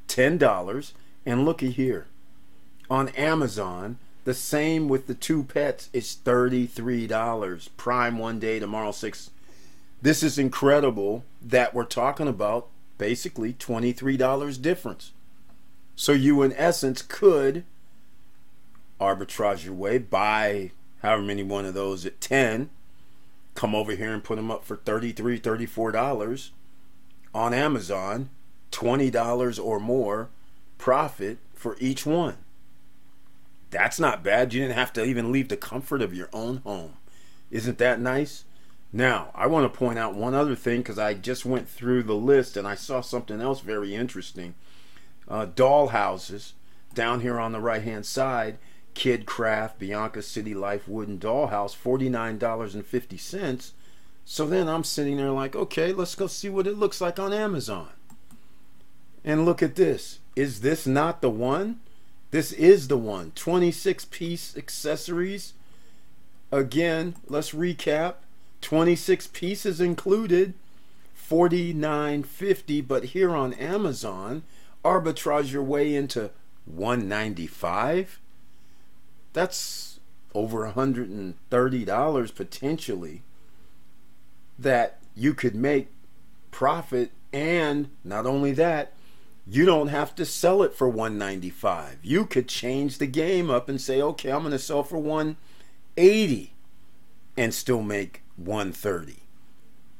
Ten 0.07 0.37
dollars, 0.37 0.93
and 1.25 1.45
looky 1.45 1.71
here, 1.71 2.05
on 2.89 3.09
Amazon, 3.09 3.97
the 4.23 4.33
same 4.33 4.87
with 4.87 5.07
the 5.07 5.15
two 5.15 5.43
pets. 5.43 5.89
Three 5.91 7.07
dollars. 7.07 7.69
Prime 7.69 8.17
one 8.19 8.39
day, 8.39 8.59
tomorrow 8.59 8.91
six. 8.91 9.31
This 10.01 10.21
is 10.21 10.37
incredible 10.37 11.23
that 11.41 11.73
we're 11.73 11.85
talking 11.85 12.27
about 12.27 12.67
basically 12.97 13.53
twenty 13.53 13.93
three 13.93 14.17
dollars 14.17 14.57
difference. 14.57 15.11
So 15.95 16.11
you, 16.11 16.43
in 16.43 16.53
essence, 16.53 17.01
could 17.01 17.63
arbitrage 18.99 19.65
your 19.65 19.73
way, 19.73 19.97
buy 19.97 20.71
however 21.01 21.21
many 21.21 21.43
one 21.43 21.65
of 21.65 21.73
those 21.73 22.05
at 22.05 22.21
10, 22.21 22.69
come 23.53 23.75
over 23.75 23.93
here 23.93 24.13
and 24.13 24.23
put 24.23 24.35
them 24.35 24.51
up 24.51 24.63
for 24.63 24.77
$33, 24.77 25.41
$34 25.41 26.49
on 27.33 27.53
Amazon, 27.53 28.29
$20 28.71 29.63
or 29.63 29.79
more 29.79 30.29
profit 30.77 31.37
for 31.53 31.77
each 31.79 32.05
one. 32.05 32.37
That's 33.71 33.99
not 33.99 34.23
bad. 34.23 34.53
You 34.53 34.61
didn't 34.61 34.77
have 34.77 34.93
to 34.93 35.03
even 35.03 35.31
leave 35.31 35.49
the 35.49 35.57
comfort 35.57 36.01
of 36.01 36.13
your 36.13 36.29
own 36.31 36.57
home. 36.57 36.93
Isn't 37.51 37.77
that 37.77 37.99
nice? 37.99 38.45
Now, 38.93 39.31
I 39.35 39.47
want 39.47 39.71
to 39.71 39.77
point 39.77 39.99
out 39.99 40.15
one 40.15 40.33
other 40.33 40.55
thing 40.55 40.79
because 40.79 40.97
I 40.97 41.13
just 41.13 41.45
went 41.45 41.67
through 41.67 42.03
the 42.03 42.15
list 42.15 42.55
and 42.55 42.65
I 42.65 42.75
saw 42.75 43.01
something 43.01 43.41
else 43.41 43.59
very 43.59 43.93
interesting. 43.93 44.55
Uh, 45.27 45.45
doll 45.45 45.89
houses 45.89 46.53
down 46.93 47.19
here 47.19 47.39
on 47.39 47.51
the 47.51 47.59
right 47.59 47.81
hand 47.81 48.05
side 48.05 48.57
KidKraft, 48.95 49.77
Bianca 49.77 50.21
City 50.21 50.55
Life 50.55 50.87
Wooden 50.87 51.19
Dollhouse, 51.19 51.75
$49.50. 51.75 53.71
So 54.23 54.47
then 54.47 54.67
I'm 54.67 54.83
sitting 54.83 55.17
there 55.17 55.31
like, 55.31 55.55
okay, 55.55 55.93
let's 55.93 56.15
go 56.15 56.27
see 56.27 56.49
what 56.49 56.65
it 56.65 56.77
looks 56.77 56.99
like 56.99 57.19
on 57.19 57.31
Amazon. 57.31 57.89
And 59.23 59.45
look 59.45 59.61
at 59.61 59.75
this. 59.75 60.19
Is 60.35 60.61
this 60.61 60.87
not 60.87 61.21
the 61.21 61.29
one? 61.29 61.79
This 62.31 62.51
is 62.51 62.87
the 62.87 62.97
one. 62.97 63.31
26 63.35 64.05
piece 64.05 64.57
accessories. 64.57 65.53
Again, 66.51 67.15
let's 67.27 67.51
recap. 67.51 68.15
26 68.61 69.27
pieces 69.27 69.79
included. 69.79 70.53
49.50 71.29 72.87
but 72.87 73.05
here 73.05 73.35
on 73.35 73.53
Amazon, 73.53 74.43
arbitrage 74.83 75.51
your 75.51 75.63
way 75.63 75.95
into 75.95 76.29
195 76.65 78.19
that's 79.35 79.99
over 80.33 80.67
$130 80.67 82.35
potentially 82.35 83.21
that 84.57 84.99
you 85.15 85.33
could 85.33 85.55
make 85.55 85.89
profit. 86.49 87.11
And 87.31 87.89
not 88.03 88.25
only 88.25 88.53
that 88.53 88.93
you 89.47 89.65
don't 89.65 89.89
have 89.89 90.15
to 90.15 90.25
sell 90.25 90.63
it 90.63 90.73
for 90.73 90.89
195 90.89 91.99
you 92.01 92.25
could 92.25 92.47
change 92.47 92.97
the 92.97 93.05
game 93.05 93.49
up 93.49 93.69
and 93.69 93.79
say 93.79 94.01
okay 94.01 94.31
i'm 94.31 94.41
going 94.41 94.51
to 94.51 94.59
sell 94.59 94.83
for 94.83 94.97
180 94.97 96.53
and 97.37 97.53
still 97.53 97.81
make 97.81 98.23
130 98.37 99.17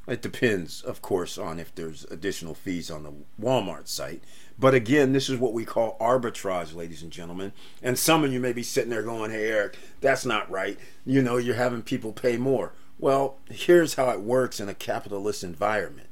it 0.08 0.22
depends 0.22 0.82
of 0.82 1.02
course 1.02 1.38
on 1.38 1.60
if 1.60 1.74
there's 1.76 2.06
additional 2.06 2.56
fees 2.56 2.90
on 2.90 3.04
the 3.04 3.14
walmart 3.40 3.88
site 3.88 4.24
but 4.58 4.74
again, 4.74 5.12
this 5.12 5.30
is 5.30 5.38
what 5.38 5.54
we 5.54 5.66
call 5.66 5.98
arbitrage, 6.00 6.74
ladies 6.74 7.02
and 7.02 7.12
gentlemen. 7.12 7.52
And 7.84 8.00
some 8.00 8.24
of 8.24 8.32
you 8.32 8.40
may 8.40 8.54
be 8.54 8.64
sitting 8.64 8.90
there 8.90 9.04
going, 9.04 9.32
hey, 9.32 9.50
Eric, 9.50 9.78
that's 10.00 10.26
not 10.26 10.50
right. 10.50 10.80
You 11.06 11.22
know, 11.22 11.38
you're 11.38 11.56
having 11.56 11.82
people 11.82 12.14
pay 12.14 12.38
more. 12.38 12.72
Well, 12.98 13.38
here's 13.50 13.96
how 13.96 14.10
it 14.12 14.22
works 14.22 14.60
in 14.60 14.70
a 14.70 14.74
capitalist 14.74 15.44
environment. 15.44 16.08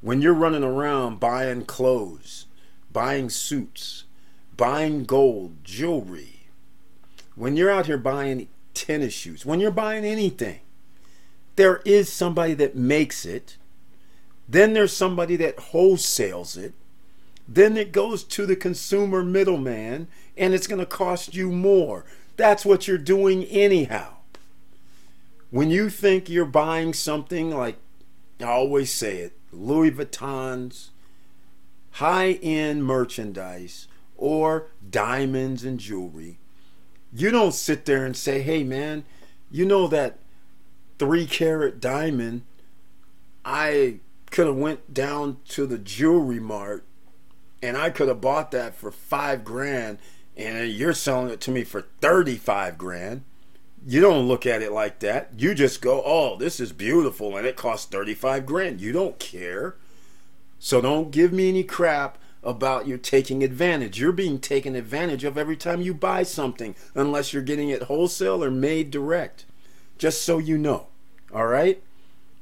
When 0.00 0.20
you're 0.20 0.34
running 0.34 0.64
around 0.64 1.20
buying 1.20 1.64
clothes, 1.64 2.46
buying 2.92 3.30
suits, 3.30 4.04
buying 4.56 5.04
gold, 5.04 5.62
jewelry, 5.62 6.48
when 7.36 7.56
you're 7.56 7.70
out 7.70 7.86
here 7.86 7.98
buying 7.98 8.48
tennis 8.74 9.14
shoes, 9.14 9.46
when 9.46 9.60
you're 9.60 9.70
buying 9.70 10.04
anything, 10.04 10.60
there 11.54 11.82
is 11.84 12.12
somebody 12.12 12.54
that 12.54 12.74
makes 12.74 13.24
it. 13.24 13.56
Then 14.48 14.72
there's 14.72 14.96
somebody 14.96 15.36
that 15.36 15.56
wholesales 15.56 16.56
it. 16.56 16.74
Then 17.52 17.76
it 17.76 17.90
goes 17.90 18.22
to 18.22 18.46
the 18.46 18.54
consumer 18.54 19.24
middleman 19.24 20.06
and 20.36 20.54
it's 20.54 20.68
going 20.68 20.78
to 20.78 20.86
cost 20.86 21.34
you 21.34 21.50
more. 21.50 22.04
That's 22.36 22.64
what 22.64 22.86
you're 22.86 22.96
doing 22.96 23.42
anyhow. 23.44 24.14
When 25.50 25.68
you 25.68 25.90
think 25.90 26.28
you're 26.30 26.44
buying 26.44 26.94
something 26.94 27.50
like, 27.50 27.76
I 28.38 28.44
always 28.44 28.92
say 28.92 29.16
it, 29.18 29.32
Louis 29.52 29.90
Vuitton's 29.90 30.90
high 31.94 32.34
end 32.34 32.84
merchandise 32.84 33.88
or 34.16 34.68
diamonds 34.88 35.64
and 35.64 35.80
jewelry, 35.80 36.38
you 37.12 37.32
don't 37.32 37.52
sit 37.52 37.84
there 37.84 38.06
and 38.06 38.16
say, 38.16 38.42
hey 38.42 38.62
man, 38.62 39.04
you 39.50 39.66
know 39.66 39.88
that 39.88 40.18
three 41.00 41.26
carat 41.26 41.80
diamond, 41.80 42.42
I 43.44 43.98
could 44.30 44.46
have 44.46 44.56
went 44.56 44.94
down 44.94 45.38
to 45.48 45.66
the 45.66 45.78
jewelry 45.78 46.38
mart 46.38 46.84
and 47.62 47.76
I 47.76 47.90
could 47.90 48.08
have 48.08 48.20
bought 48.20 48.50
that 48.52 48.74
for 48.74 48.90
five 48.90 49.44
grand 49.44 49.98
and 50.36 50.70
you're 50.70 50.94
selling 50.94 51.30
it 51.30 51.40
to 51.42 51.50
me 51.50 51.64
for 51.64 51.82
35 52.00 52.78
grand. 52.78 53.24
You 53.86 54.00
don't 54.00 54.28
look 54.28 54.46
at 54.46 54.62
it 54.62 54.72
like 54.72 55.00
that. 55.00 55.30
You 55.36 55.54
just 55.54 55.80
go, 55.80 56.02
oh, 56.04 56.36
this 56.36 56.60
is 56.60 56.72
beautiful 56.72 57.36
and 57.36 57.46
it 57.46 57.56
costs 57.56 57.86
35 57.86 58.46
grand. 58.46 58.80
You 58.80 58.92
don't 58.92 59.18
care. 59.18 59.76
So 60.58 60.80
don't 60.80 61.10
give 61.10 61.32
me 61.32 61.48
any 61.48 61.64
crap 61.64 62.18
about 62.42 62.86
you 62.86 62.96
taking 62.96 63.42
advantage. 63.42 64.00
You're 64.00 64.12
being 64.12 64.38
taken 64.38 64.74
advantage 64.74 65.24
of 65.24 65.36
every 65.36 65.56
time 65.56 65.82
you 65.82 65.92
buy 65.92 66.22
something, 66.22 66.74
unless 66.94 67.32
you're 67.32 67.42
getting 67.42 67.68
it 67.68 67.84
wholesale 67.84 68.42
or 68.42 68.50
made 68.50 68.90
direct. 68.90 69.44
Just 69.98 70.22
so 70.22 70.38
you 70.38 70.56
know. 70.56 70.88
All 71.34 71.46
right? 71.46 71.82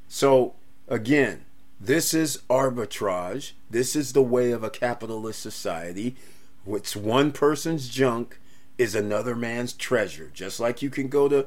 So, 0.06 0.54
again, 0.88 1.44
this 1.80 2.12
is 2.12 2.42
arbitrage. 2.50 3.52
This 3.70 3.94
is 3.94 4.12
the 4.12 4.22
way 4.22 4.50
of 4.50 4.64
a 4.64 4.70
capitalist 4.70 5.40
society. 5.40 6.16
What's 6.64 6.96
one 6.96 7.32
person's 7.32 7.88
junk 7.88 8.40
is 8.78 8.94
another 8.94 9.34
man's 9.34 9.72
treasure. 9.72 10.30
Just 10.32 10.60
like 10.60 10.82
you 10.82 10.90
can 10.90 11.08
go 11.08 11.28
to 11.28 11.46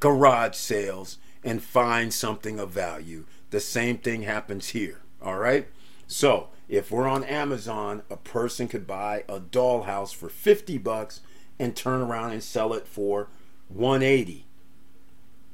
garage 0.00 0.54
sales 0.54 1.18
and 1.44 1.62
find 1.62 2.12
something 2.12 2.58
of 2.58 2.70
value. 2.70 3.24
The 3.50 3.60
same 3.60 3.98
thing 3.98 4.22
happens 4.22 4.68
here. 4.68 5.00
All 5.22 5.38
right? 5.38 5.68
So, 6.06 6.48
if 6.68 6.90
we're 6.90 7.08
on 7.08 7.24
Amazon, 7.24 8.02
a 8.10 8.16
person 8.16 8.68
could 8.68 8.86
buy 8.86 9.24
a 9.28 9.40
dollhouse 9.40 10.14
for 10.14 10.28
50 10.28 10.78
bucks 10.78 11.20
and 11.58 11.74
turn 11.76 12.00
around 12.00 12.32
and 12.32 12.42
sell 12.42 12.72
it 12.72 12.86
for 12.86 13.28
180. 13.68 14.47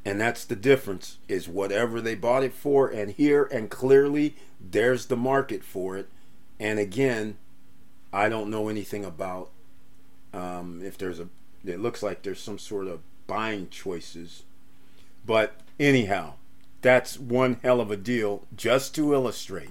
And 0.04 0.20
that's 0.20 0.44
the 0.44 0.56
difference 0.56 1.18
is 1.28 1.49
whatever 1.49 2.00
they 2.00 2.14
bought 2.14 2.44
it 2.44 2.52
for 2.52 2.88
and 2.88 3.11
here 3.11 3.44
and 3.44 3.70
clearly 3.70 4.37
there's 4.61 5.06
the 5.06 5.16
market 5.16 5.64
for 5.64 5.96
it. 5.96 6.08
And 6.61 6.78
again, 6.78 7.38
I 8.12 8.28
don't 8.28 8.50
know 8.50 8.68
anything 8.68 9.04
about 9.04 9.50
um, 10.32 10.82
if 10.84 10.99
there's 10.99 11.20
a 11.20 11.28
it 11.64 11.80
looks 11.80 12.02
like 12.02 12.23
there's 12.23 12.40
some 12.40 12.58
sort 12.58 12.87
of 12.87 13.00
buying 13.26 13.68
choices. 13.70 14.42
But 15.25 15.61
anyhow, 15.80 16.34
that's 16.82 17.18
one 17.18 17.58
hell 17.62 17.80
of 17.80 17.90
a 17.90 17.96
deal 17.96 18.46
just 18.54 18.94
to 18.96 19.14
illustrate. 19.14 19.70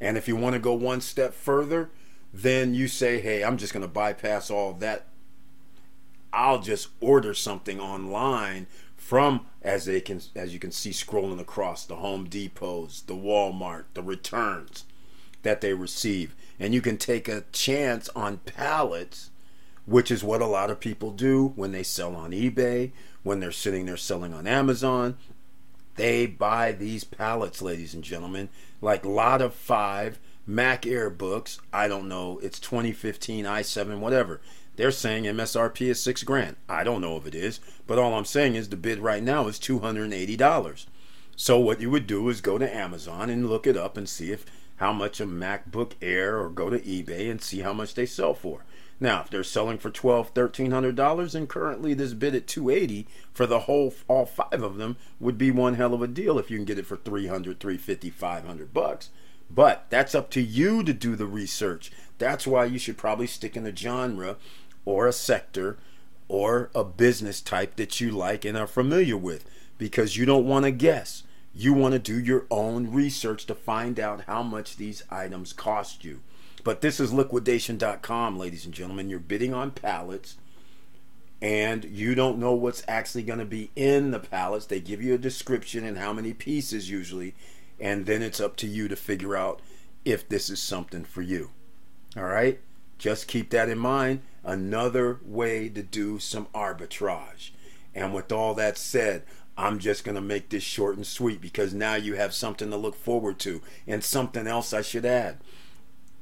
And 0.00 0.16
if 0.16 0.26
you 0.26 0.36
want 0.36 0.54
to 0.54 0.58
go 0.58 0.72
one 0.72 1.02
step 1.02 1.34
further, 1.34 1.90
then 2.32 2.74
you 2.74 2.88
say, 2.88 3.20
hey, 3.20 3.44
I'm 3.44 3.58
just 3.58 3.72
going 3.72 3.82
to 3.82 3.88
bypass 3.88 4.50
all 4.50 4.72
that. 4.74 5.06
I'll 6.32 6.60
just 6.60 6.88
order 7.00 7.34
something 7.34 7.80
online 7.80 8.66
from 9.06 9.46
as 9.62 9.84
they 9.84 10.00
can 10.00 10.20
as 10.34 10.52
you 10.52 10.58
can 10.58 10.72
see 10.72 10.90
scrolling 10.90 11.38
across 11.38 11.84
the 11.84 11.96
Home 11.96 12.28
Depots, 12.28 13.02
the 13.06 13.14
Walmart, 13.14 13.84
the 13.94 14.02
returns 14.02 14.84
that 15.44 15.60
they 15.60 15.74
receive. 15.74 16.34
And 16.58 16.74
you 16.74 16.80
can 16.80 16.96
take 16.96 17.28
a 17.28 17.44
chance 17.52 18.08
on 18.16 18.38
pallets, 18.38 19.30
which 19.86 20.10
is 20.10 20.24
what 20.24 20.42
a 20.42 20.46
lot 20.46 20.70
of 20.70 20.80
people 20.80 21.12
do 21.12 21.52
when 21.54 21.70
they 21.70 21.84
sell 21.84 22.16
on 22.16 22.32
eBay, 22.32 22.90
when 23.22 23.38
they're 23.38 23.52
sitting 23.52 23.86
there 23.86 23.96
selling 23.96 24.34
on 24.34 24.48
Amazon. 24.48 25.16
They 25.94 26.26
buy 26.26 26.72
these 26.72 27.04
pallets, 27.04 27.62
ladies 27.62 27.94
and 27.94 28.02
gentlemen, 28.02 28.48
like 28.80 29.04
lot 29.04 29.40
of 29.40 29.54
five 29.54 30.18
Mac 30.48 30.84
Air 30.84 31.10
books. 31.10 31.60
I 31.72 31.86
don't 31.86 32.08
know. 32.08 32.40
It's 32.42 32.58
2015 32.58 33.44
i7, 33.44 34.00
whatever. 34.00 34.40
They're 34.76 34.90
saying 34.90 35.24
MSRP 35.24 35.88
is 35.88 36.02
six 36.02 36.22
grand. 36.22 36.56
I 36.68 36.84
don't 36.84 37.00
know 37.00 37.16
if 37.16 37.26
it 37.26 37.34
is, 37.34 37.60
but 37.86 37.98
all 37.98 38.14
I'm 38.14 38.24
saying 38.24 38.54
is 38.54 38.68
the 38.68 38.76
bid 38.76 38.98
right 38.98 39.22
now 39.22 39.48
is 39.48 39.58
$280. 39.58 40.86
So 41.34 41.58
what 41.58 41.80
you 41.80 41.90
would 41.90 42.06
do 42.06 42.28
is 42.28 42.40
go 42.40 42.58
to 42.58 42.74
Amazon 42.74 43.28
and 43.30 43.48
look 43.48 43.66
it 43.66 43.76
up 43.76 43.96
and 43.96 44.08
see 44.08 44.32
if 44.32 44.46
how 44.76 44.92
much 44.92 45.20
a 45.20 45.26
MacBook 45.26 45.92
Air 46.02 46.38
or 46.38 46.50
go 46.50 46.70
to 46.70 46.78
eBay 46.80 47.30
and 47.30 47.42
see 47.42 47.60
how 47.60 47.72
much 47.72 47.94
they 47.94 48.06
sell 48.06 48.34
for. 48.34 48.64
Now, 48.98 49.20
if 49.20 49.30
they're 49.30 49.44
selling 49.44 49.76
for 49.76 49.90
twelve, 49.90 50.30
thirteen 50.30 50.70
hundred 50.70 50.96
dollars, 50.96 51.34
and 51.34 51.48
currently 51.48 51.92
this 51.92 52.14
bid 52.14 52.34
at 52.34 52.46
two 52.46 52.70
eighty 52.70 53.06
for 53.32 53.46
the 53.46 53.60
whole 53.60 53.92
all 54.08 54.24
five 54.24 54.62
of 54.62 54.76
them 54.76 54.96
would 55.20 55.36
be 55.36 55.50
one 55.50 55.74
hell 55.74 55.92
of 55.92 56.00
a 56.00 56.06
deal 56.06 56.38
if 56.38 56.50
you 56.50 56.56
can 56.56 56.64
get 56.64 56.78
it 56.78 56.86
for 56.86 56.96
300, 56.96 57.60
350, 57.60 58.08
500 58.10 58.72
bucks. 58.72 59.10
But 59.50 59.86
that's 59.90 60.14
up 60.14 60.30
to 60.30 60.40
you 60.40 60.82
to 60.82 60.92
do 60.92 61.14
the 61.14 61.26
research. 61.26 61.92
That's 62.18 62.46
why 62.46 62.64
you 62.64 62.78
should 62.78 62.96
probably 62.96 63.26
stick 63.26 63.56
in 63.56 63.66
a 63.66 63.76
genre 63.76 64.36
or 64.86 65.06
a 65.06 65.12
sector 65.12 65.76
or 66.28 66.70
a 66.74 66.82
business 66.82 67.42
type 67.42 67.76
that 67.76 68.00
you 68.00 68.10
like 68.10 68.46
and 68.46 68.56
are 68.56 68.66
familiar 68.66 69.18
with 69.18 69.44
because 69.76 70.16
you 70.16 70.24
don't 70.24 70.46
want 70.46 70.64
to 70.64 70.70
guess. 70.70 71.24
You 71.54 71.74
want 71.74 71.92
to 71.92 71.98
do 71.98 72.18
your 72.18 72.46
own 72.50 72.90
research 72.90 73.44
to 73.46 73.54
find 73.54 74.00
out 74.00 74.22
how 74.22 74.42
much 74.42 74.76
these 74.76 75.02
items 75.10 75.52
cost 75.52 76.04
you. 76.04 76.22
But 76.64 76.80
this 76.80 76.98
is 76.98 77.12
liquidation.com, 77.12 78.38
ladies 78.38 78.64
and 78.64 78.74
gentlemen. 78.74 79.10
You're 79.10 79.18
bidding 79.18 79.52
on 79.52 79.70
pallets 79.70 80.36
and 81.40 81.84
you 81.84 82.14
don't 82.14 82.38
know 82.38 82.54
what's 82.54 82.82
actually 82.88 83.22
going 83.22 83.38
to 83.38 83.44
be 83.44 83.70
in 83.76 84.10
the 84.10 84.18
pallets. 84.18 84.66
They 84.66 84.80
give 84.80 85.02
you 85.02 85.14
a 85.14 85.18
description 85.18 85.84
and 85.84 85.98
how 85.98 86.12
many 86.12 86.32
pieces 86.32 86.90
usually, 86.90 87.34
and 87.78 88.06
then 88.06 88.22
it's 88.22 88.40
up 88.40 88.56
to 88.56 88.66
you 88.66 88.88
to 88.88 88.96
figure 88.96 89.36
out 89.36 89.60
if 90.04 90.28
this 90.28 90.48
is 90.48 90.62
something 90.62 91.04
for 91.04 91.22
you. 91.22 91.50
All 92.16 92.24
right? 92.24 92.60
Just 92.98 93.28
keep 93.28 93.50
that 93.50 93.68
in 93.68 93.78
mind. 93.78 94.22
Another 94.44 95.18
way 95.24 95.68
to 95.68 95.82
do 95.82 96.18
some 96.18 96.46
arbitrage. 96.54 97.50
And 97.94 98.14
with 98.14 98.30
all 98.30 98.54
that 98.54 98.78
said, 98.78 99.22
I'm 99.58 99.78
just 99.78 100.04
going 100.04 100.14
to 100.14 100.20
make 100.20 100.50
this 100.50 100.62
short 100.62 100.96
and 100.96 101.06
sweet 101.06 101.40
because 101.40 101.72
now 101.72 101.94
you 101.94 102.14
have 102.14 102.34
something 102.34 102.70
to 102.70 102.76
look 102.76 102.94
forward 102.94 103.38
to. 103.40 103.62
And 103.86 104.04
something 104.04 104.46
else 104.46 104.72
I 104.72 104.82
should 104.82 105.04
add. 105.04 105.38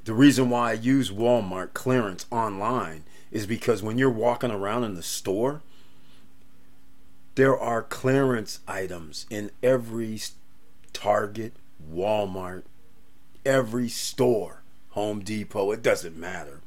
The 0.04 0.14
reason 0.14 0.50
why 0.50 0.70
I 0.70 0.74
use 0.74 1.10
Walmart 1.10 1.74
clearance 1.74 2.26
online 2.30 3.04
is 3.30 3.46
because 3.46 3.82
when 3.82 3.98
you're 3.98 4.10
walking 4.10 4.50
around 4.50 4.84
in 4.84 4.94
the 4.94 5.02
store, 5.02 5.62
there 7.34 7.58
are 7.58 7.82
clearance 7.82 8.60
items 8.68 9.26
in 9.28 9.50
every 9.62 10.20
Target, 10.92 11.54
Walmart, 11.92 12.62
every 13.44 13.88
store, 13.88 14.62
Home 14.90 15.20
Depot, 15.20 15.72
it 15.72 15.82
doesn't 15.82 16.16
matter. 16.16 16.60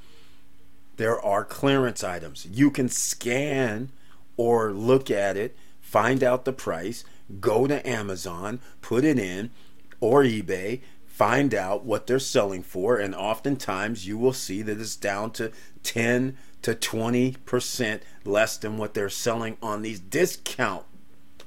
There 0.97 1.19
are 1.23 1.45
clearance 1.45 2.03
items. 2.03 2.45
You 2.45 2.71
can 2.71 2.89
scan 2.89 3.91
or 4.35 4.71
look 4.71 5.09
at 5.09 5.37
it, 5.37 5.55
find 5.79 6.23
out 6.23 6.45
the 6.45 6.53
price, 6.53 7.03
go 7.39 7.67
to 7.67 7.87
Amazon, 7.87 8.59
put 8.81 9.03
it 9.03 9.17
in, 9.17 9.51
or 9.99 10.23
eBay, 10.23 10.81
find 11.05 11.53
out 11.53 11.83
what 11.83 12.05
they're 12.05 12.19
selling 12.19 12.61
for, 12.61 12.97
and 12.97 13.15
oftentimes 13.15 14.07
you 14.07 14.17
will 14.17 14.33
see 14.33 14.61
that 14.61 14.79
it's 14.79 14.95
down 14.95 15.31
to 15.31 15.51
10 15.83 16.37
to 16.61 16.75
20% 16.75 18.01
less 18.25 18.57
than 18.57 18.77
what 18.77 18.93
they're 18.93 19.09
selling 19.09 19.57
on 19.61 19.81
these 19.81 19.99
discount 19.99 20.83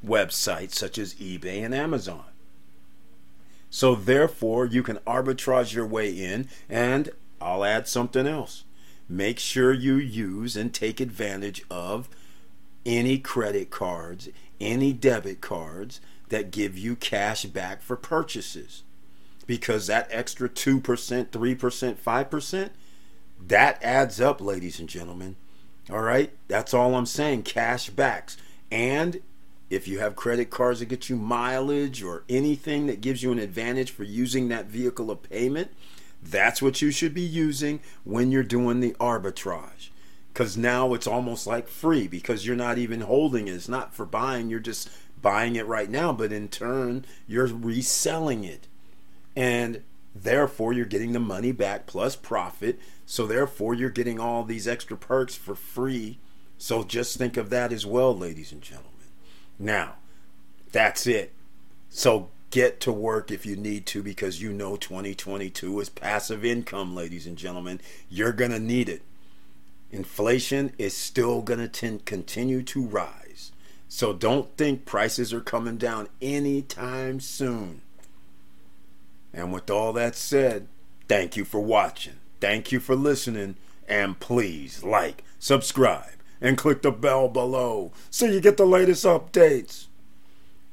websites 0.04 0.74
such 0.74 0.98
as 0.98 1.14
eBay 1.14 1.64
and 1.64 1.74
Amazon. 1.74 2.24
So, 3.68 3.94
therefore, 3.94 4.66
you 4.66 4.82
can 4.82 4.96
arbitrage 5.06 5.72
your 5.72 5.86
way 5.86 6.10
in, 6.10 6.48
and 6.68 7.10
I'll 7.40 7.64
add 7.64 7.86
something 7.86 8.26
else. 8.26 8.64
Make 9.10 9.40
sure 9.40 9.72
you 9.72 9.96
use 9.96 10.56
and 10.56 10.72
take 10.72 11.00
advantage 11.00 11.64
of 11.68 12.08
any 12.86 13.18
credit 13.18 13.68
cards, 13.68 14.28
any 14.60 14.92
debit 14.92 15.40
cards 15.40 16.00
that 16.28 16.52
give 16.52 16.78
you 16.78 16.94
cash 16.94 17.44
back 17.46 17.82
for 17.82 17.96
purchases. 17.96 18.84
Because 19.48 19.88
that 19.88 20.06
extra 20.12 20.48
2%, 20.48 20.80
3%, 20.80 21.96
5%, 21.96 22.70
that 23.48 23.82
adds 23.82 24.20
up, 24.20 24.40
ladies 24.40 24.78
and 24.78 24.88
gentlemen. 24.88 25.34
All 25.90 26.02
right? 26.02 26.30
That's 26.46 26.72
all 26.72 26.94
I'm 26.94 27.04
saying. 27.04 27.42
Cash 27.42 27.90
backs. 27.90 28.36
And 28.70 29.20
if 29.70 29.88
you 29.88 29.98
have 29.98 30.14
credit 30.14 30.50
cards 30.50 30.78
that 30.78 30.86
get 30.86 31.08
you 31.08 31.16
mileage 31.16 32.04
or 32.04 32.22
anything 32.28 32.86
that 32.86 33.00
gives 33.00 33.24
you 33.24 33.32
an 33.32 33.40
advantage 33.40 33.90
for 33.90 34.04
using 34.04 34.48
that 34.48 34.66
vehicle 34.66 35.10
of 35.10 35.24
payment, 35.24 35.72
that's 36.22 36.60
what 36.62 36.82
you 36.82 36.90
should 36.90 37.14
be 37.14 37.22
using 37.22 37.80
when 38.04 38.30
you're 38.30 38.42
doing 38.42 38.80
the 38.80 38.92
arbitrage. 39.00 39.88
Because 40.32 40.56
now 40.56 40.94
it's 40.94 41.06
almost 41.06 41.46
like 41.46 41.66
free 41.66 42.06
because 42.06 42.46
you're 42.46 42.56
not 42.56 42.78
even 42.78 43.00
holding 43.02 43.48
it. 43.48 43.54
It's 43.54 43.68
not 43.68 43.94
for 43.94 44.06
buying, 44.06 44.48
you're 44.48 44.60
just 44.60 44.88
buying 45.20 45.56
it 45.56 45.66
right 45.66 45.90
now, 45.90 46.12
but 46.12 46.32
in 46.32 46.48
turn, 46.48 47.04
you're 47.26 47.46
reselling 47.46 48.44
it. 48.44 48.68
And 49.34 49.82
therefore, 50.14 50.72
you're 50.72 50.86
getting 50.86 51.12
the 51.12 51.20
money 51.20 51.52
back 51.52 51.86
plus 51.86 52.16
profit 52.16 52.78
so 53.10 53.26
therefore, 53.26 53.74
you're 53.74 53.90
getting 53.90 54.20
all 54.20 54.44
these 54.44 54.68
extra 54.68 54.96
perks 54.96 55.34
for 55.34 55.56
free. 55.56 56.20
So 56.58 56.84
just 56.84 57.16
think 57.18 57.36
of 57.36 57.50
that 57.50 57.72
as 57.72 57.84
well, 57.84 58.16
ladies 58.16 58.52
and 58.52 58.62
gentlemen. 58.62 59.08
Now, 59.58 59.96
that's 60.70 61.08
it. 61.08 61.32
So 61.88 62.30
get 62.50 62.80
to 62.80 62.92
work 62.92 63.30
if 63.30 63.46
you 63.46 63.56
need 63.56 63.86
to 63.86 64.02
because 64.02 64.42
you 64.42 64.52
know 64.52 64.76
2022 64.76 65.80
is 65.80 65.88
passive 65.88 66.44
income, 66.44 66.94
ladies 66.94 67.26
and 67.26 67.36
gentlemen. 67.36 67.80
You're 68.08 68.32
going 68.32 68.50
to 68.50 68.58
need 68.58 68.88
it. 68.88 69.02
Inflation 69.90 70.72
is 70.78 70.96
still 70.96 71.42
going 71.42 71.68
to 71.68 71.98
continue 72.04 72.62
to 72.62 72.82
rise. 72.82 73.52
So 73.88 74.12
don't 74.12 74.56
think 74.56 74.84
prices 74.84 75.32
are 75.32 75.40
coming 75.40 75.76
down 75.76 76.08
anytime 76.22 77.18
soon. 77.18 77.82
And 79.32 79.52
with 79.52 79.70
all 79.70 79.92
that 79.94 80.14
said, 80.14 80.68
thank 81.08 81.36
you 81.36 81.44
for 81.44 81.60
watching. 81.60 82.14
Thank 82.40 82.72
you 82.72 82.80
for 82.80 82.94
listening. 82.94 83.56
And 83.88 84.18
please 84.20 84.84
like, 84.84 85.24
subscribe, 85.40 86.14
and 86.40 86.56
click 86.56 86.82
the 86.82 86.92
bell 86.92 87.28
below 87.28 87.92
so 88.10 88.26
you 88.26 88.40
get 88.40 88.56
the 88.56 88.66
latest 88.66 89.04
updates. 89.04 89.86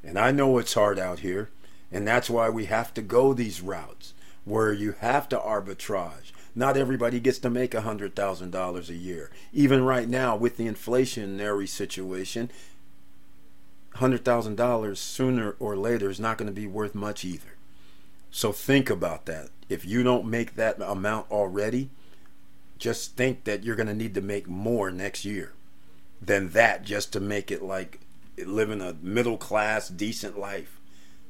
And 0.03 0.19
I 0.19 0.31
know 0.31 0.57
it's 0.59 0.75
hard 0.75 0.99
out 0.99 1.19
here, 1.19 1.49
and 1.91 2.08
that's 2.08 2.30
why 2.30 2.50
we 2.50 2.65
have 2.65 2.93
to 2.95 3.02
go 3.02 3.34
these 3.34 3.62
routes 3.62 4.13
where 4.45 4.71
you 4.71 4.93
have 5.00 5.28
to 5.30 5.38
arbitrage. 5.38 6.32
Not 6.56 6.78
everybody 6.78 7.19
gets 7.19 7.38
to 7.39 7.50
make 7.50 7.71
$100,000 7.71 8.89
a 8.89 8.93
year. 8.93 9.30
Even 9.54 9.84
right 9.84 10.08
now, 10.08 10.36
with 10.36 10.58
the 10.58 10.67
inflationary 10.67 11.67
situation, 11.67 12.50
$100,000 13.95 14.97
sooner 14.97 15.56
or 15.60 15.76
later 15.76 16.10
is 16.10 16.19
not 16.19 16.38
going 16.38 16.47
to 16.47 16.54
be 16.54 16.67
worth 16.67 16.95
much 16.95 17.26
either. 17.26 17.58
So 18.32 18.52
think 18.52 18.89
about 18.89 19.26
that. 19.26 19.50
If 19.69 19.86
you 19.86 20.04
don't 20.04 20.26
make 20.26 20.56
that 20.56 20.82
amount 20.82 21.30
already, 21.30 21.89
just 22.78 23.15
think 23.15 23.43
that 23.43 23.63
you're 23.63 23.76
going 23.76 23.88
to 23.88 23.93
need 23.93 24.13
to 24.13 24.21
make 24.21 24.47
more 24.47 24.91
next 24.91 25.26
year 25.26 25.54
than 26.21 26.50
that 26.50 26.84
just 26.84 27.12
to 27.13 27.19
make 27.19 27.52
it 27.52 27.62
like 27.62 28.00
living 28.45 28.82
a 28.82 28.95
middle 29.02 29.38
class, 29.38 29.89
decent 29.89 30.39
life. 30.39 30.76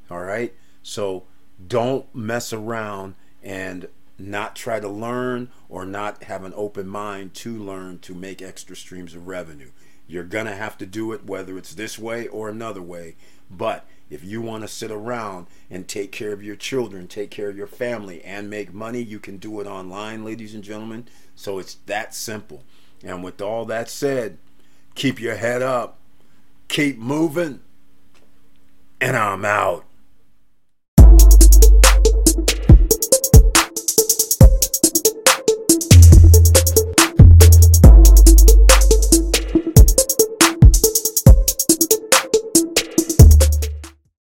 All 0.09 0.21
right? 0.21 0.53
So 0.83 1.25
don't 1.65 2.13
mess 2.15 2.53
around 2.53 3.15
and 3.43 3.87
not 4.19 4.55
try 4.55 4.79
to 4.79 4.87
learn 4.87 5.49
or 5.69 5.85
not 5.85 6.23
have 6.23 6.43
an 6.43 6.53
open 6.55 6.87
mind 6.87 7.33
to 7.35 7.57
learn 7.57 7.99
to 7.99 8.15
make 8.15 8.41
extra 8.41 8.75
streams 8.75 9.13
of 9.13 9.27
revenue. 9.27 9.69
You're 10.07 10.23
going 10.23 10.45
to 10.45 10.55
have 10.55 10.77
to 10.79 10.85
do 10.85 11.11
it 11.11 11.25
whether 11.25 11.57
it's 11.57 11.73
this 11.73 11.99
way 11.99 12.27
or 12.27 12.49
another 12.49 12.81
way. 12.81 13.15
But 13.49 13.85
if 14.09 14.23
you 14.23 14.41
want 14.41 14.63
to 14.63 14.67
sit 14.67 14.89
around 14.89 15.47
and 15.69 15.87
take 15.87 16.11
care 16.11 16.31
of 16.31 16.43
your 16.43 16.55
children, 16.55 17.07
take 17.07 17.29
care 17.29 17.49
of 17.49 17.57
your 17.57 17.67
family, 17.67 18.23
and 18.23 18.49
make 18.49 18.73
money, 18.73 19.01
you 19.01 19.19
can 19.19 19.37
do 19.37 19.59
it 19.59 19.67
online, 19.67 20.23
ladies 20.23 20.55
and 20.55 20.63
gentlemen. 20.63 21.07
So 21.35 21.59
it's 21.59 21.75
that 21.85 22.15
simple. 22.15 22.63
And 23.03 23.23
with 23.23 23.41
all 23.41 23.65
that 23.65 23.89
said, 23.89 24.37
keep 24.95 25.19
your 25.19 25.35
head 25.35 25.61
up, 25.61 25.99
keep 26.67 26.97
moving, 26.97 27.59
and 28.99 29.15
I'm 29.15 29.45
out. 29.45 29.85